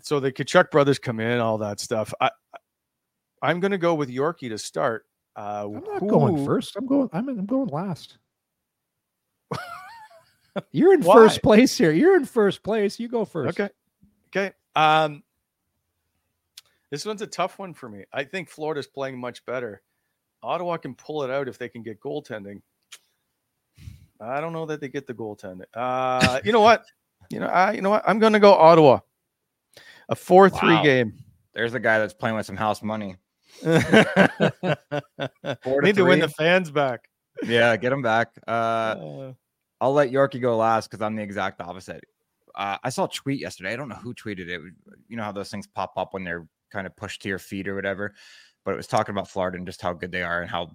[0.02, 2.14] so the Tkachuk brothers come in, all that stuff.
[2.20, 2.32] I,
[3.41, 5.06] I'm going to go with Yorkie to start.
[5.38, 6.76] Uh, I'm not going first.
[6.76, 7.10] I'm going.
[7.14, 8.18] I'm, I'm going last.
[10.72, 11.16] You're in Why?
[11.16, 11.91] first place here.
[11.91, 13.00] You're in first place.
[13.00, 13.60] You go first.
[13.60, 13.74] Okay.
[14.28, 14.54] Okay.
[14.76, 15.24] Um,
[16.94, 18.04] this one's a tough one for me.
[18.14, 19.82] I think Florida's playing much better.
[20.44, 22.62] Ottawa can pull it out if they can get goaltending.
[24.22, 25.66] I don't know that they get the goaltending.
[25.74, 26.86] Uh, you know what?
[27.30, 28.04] You know, I, you know what?
[28.06, 29.00] I'm going to go Ottawa.
[30.10, 30.84] A four-three Wow.
[30.84, 31.14] game.
[31.54, 33.16] There's a guy that's playing with some house money.
[33.66, 33.72] Need
[35.64, 37.10] Four to to win the fans back.
[37.44, 38.34] Yeah, get him back.
[38.48, 39.34] Uh, Uh,
[39.82, 42.03] I'll let Yorkie go last because I'm the exact opposite.
[42.53, 43.74] Uh, I saw a tweet yesterday.
[43.74, 44.61] I don't know who tweeted it.
[45.07, 47.68] You know how those things pop up when they're kind of pushed to your feet
[47.70, 48.14] or whatever.
[48.66, 50.72] But it was talking about Florida and just how good they are and how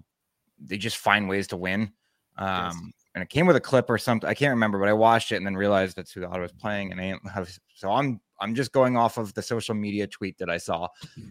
[0.59, 1.91] they just find ways to win.
[2.37, 4.29] Um, And it came with a clip or something.
[4.29, 6.51] I can't remember, but I watched it and then realized that's who the Ottawa was
[6.53, 6.91] playing.
[6.93, 10.49] And I have, so I'm I'm just going off of the social media tweet that
[10.49, 10.87] I saw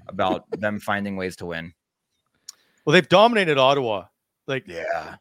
[0.09, 1.73] about them finding ways to win.
[2.85, 4.07] well, they've dominated Ottawa.
[4.47, 5.17] Like Yeah.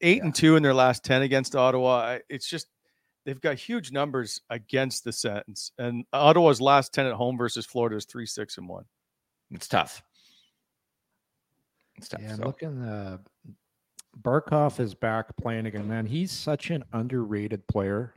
[0.00, 2.18] eight and two in their last 10 against Ottawa.
[2.28, 2.66] It's just
[3.24, 5.72] they've got huge numbers against the sentence.
[5.78, 8.84] And Ottawa's last 10 at home versus Florida is three, six, and one.
[9.50, 10.02] It's tough.
[11.96, 12.20] It's tough.
[12.22, 12.44] Yeah, I'm so.
[12.44, 12.82] looking.
[12.82, 13.18] Uh,
[14.22, 15.88] Barkov is back playing again.
[15.88, 18.14] Man, he's such an underrated player.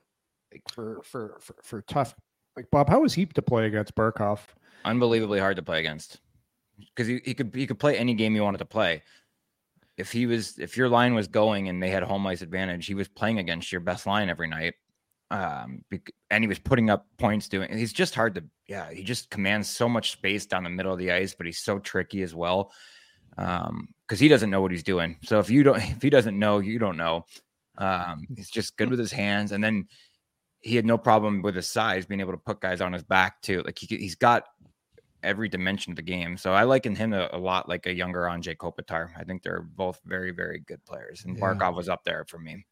[0.52, 2.16] Like for for for, for tough.
[2.56, 4.40] Like Bob, how was he to play against Barkov?
[4.86, 6.20] unbelievably hard to play against
[6.78, 9.02] because he, he could he could play any game you wanted to play.
[9.98, 12.94] if he was if your line was going and they had home ice advantage, he
[12.94, 14.76] was playing against your best line every night.
[15.32, 15.84] Um,
[16.30, 17.76] and he was putting up points doing.
[17.76, 18.44] He's just hard to.
[18.68, 21.60] Yeah, he just commands so much space down the middle of the ice, but he's
[21.60, 22.72] so tricky as well.
[23.38, 25.18] Um, because he doesn't know what he's doing.
[25.24, 27.26] So if you don't, if he doesn't know, you don't know.
[27.78, 29.88] Um, he's just good with his hands, and then
[30.62, 33.42] he had no problem with his size, being able to put guys on his back
[33.42, 33.62] too.
[33.64, 34.46] Like he, he's got
[35.26, 36.38] every dimension of the game.
[36.38, 39.10] So I liken him a, a lot like a younger Anze Kopitar.
[39.18, 41.26] I think they're both very, very good players.
[41.26, 41.42] And yeah.
[41.44, 42.66] Barkov was up there for me.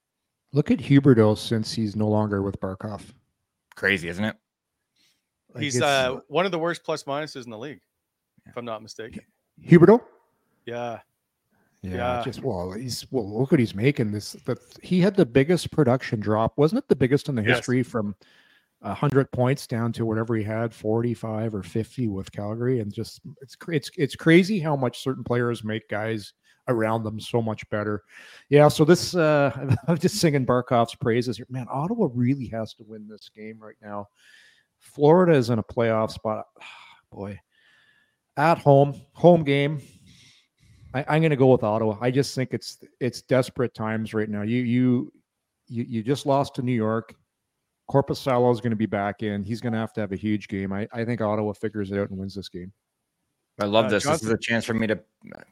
[0.53, 3.01] Look at Huberdeau since he's no longer with Barkov.
[3.75, 4.35] Crazy, isn't it?
[5.53, 7.81] Like he's uh, one of the worst plus minuses in the league,
[8.45, 8.51] yeah.
[8.51, 9.23] if I'm not mistaken.
[9.63, 10.01] Huberdeau?
[10.65, 10.99] Yeah.
[11.81, 13.39] Yeah, yeah, just well, he's well.
[13.39, 14.13] Look what he's making.
[14.13, 16.87] This that he had the biggest production drop, wasn't it?
[16.87, 18.15] The biggest in the history from
[18.81, 23.57] hundred points down to whatever he had, forty-five or fifty with Calgary, and just it's
[23.67, 26.31] it's it's crazy how much certain players make guys
[26.67, 28.03] around them so much better.
[28.49, 29.51] Yeah, so this uh
[29.87, 31.47] I'm just singing Barkov's praises here.
[31.49, 34.07] Man, Ottawa really has to win this game right now.
[34.79, 36.45] Florida is in a playoff spot.
[37.11, 37.39] boy,
[38.37, 39.81] at home, home game.
[40.95, 41.97] I, am going to go with Ottawa.
[42.01, 44.43] I just think it's it's desperate times right now.
[44.43, 45.13] You you
[45.67, 47.15] you you just lost to New York.
[47.89, 49.43] Korpisalo is going to be back in.
[49.43, 50.71] He's going to have to have a huge game.
[50.71, 52.71] I, I think Ottawa figures it out and wins this game.
[53.59, 54.03] I love uh, this.
[54.03, 54.99] Johnson, this is a chance for me to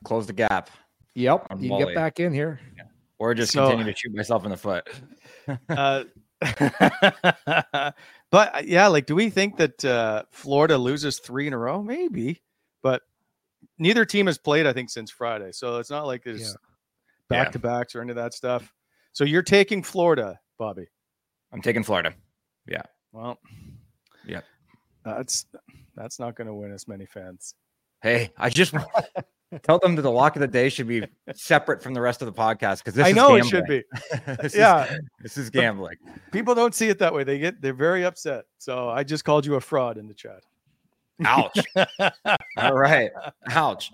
[0.03, 0.69] close the gap.
[1.15, 1.85] Yep, you Wally.
[1.85, 2.83] get back in here, yeah.
[3.19, 4.88] or just so, continue to shoot myself in the foot.
[5.69, 6.03] uh,
[8.31, 11.83] but uh, yeah, like, do we think that uh, Florida loses three in a row?
[11.83, 12.41] Maybe,
[12.81, 13.01] but
[13.77, 15.51] neither team has played, I think, since Friday.
[15.51, 16.55] So it's not like there's
[17.27, 18.73] back to backs or any of that stuff.
[19.13, 20.88] So you're taking Florida, Bobby.
[21.51, 22.13] I'm taking Florida.
[22.67, 22.83] Yeah.
[23.11, 23.39] Well,
[24.25, 24.41] yeah.
[25.03, 25.45] That's
[25.95, 27.55] that's not going to win us many fans.
[28.01, 28.73] Hey, I just
[29.63, 31.03] tell them that the lock of the day should be
[31.33, 33.83] separate from the rest of the podcast because this I know it should be.
[34.41, 35.97] this yeah, is, this is gambling.
[36.31, 37.23] People don't see it that way.
[37.23, 38.45] They get they're very upset.
[38.57, 40.43] So I just called you a fraud in the chat.
[41.25, 41.59] Ouch.
[42.57, 43.11] all right.
[43.49, 43.91] Ouch.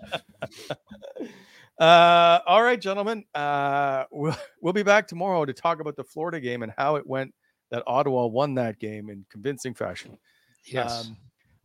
[1.78, 3.24] Uh, all right, gentlemen.
[3.34, 7.06] Uh, we'll, we'll be back tomorrow to talk about the Florida game and how it
[7.06, 7.32] went
[7.70, 10.18] that Ottawa won that game in convincing fashion.
[10.64, 11.06] Yes.
[11.06, 11.16] Um,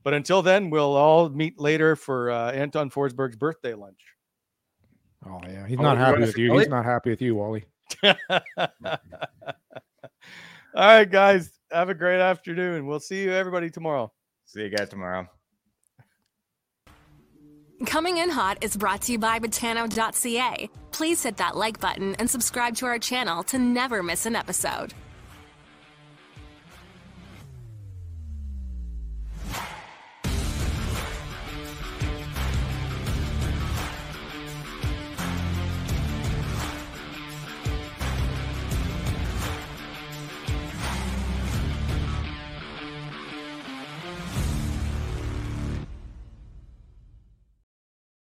[0.03, 3.99] but until then, we'll all meet later for uh, Anton Forsberg's birthday lunch.
[5.25, 6.57] Oh yeah, he's oh, not happy with you.
[6.57, 7.65] He's not happy with you, Wally.
[8.03, 8.15] all
[10.75, 11.51] right, guys.
[11.71, 12.85] Have a great afternoon.
[12.85, 14.11] We'll see you everybody tomorrow.
[14.45, 15.27] See you guys tomorrow.
[17.85, 20.69] Coming in Hot is brought to you by Betano.ca.
[20.91, 24.93] Please hit that like button and subscribe to our channel to never miss an episode.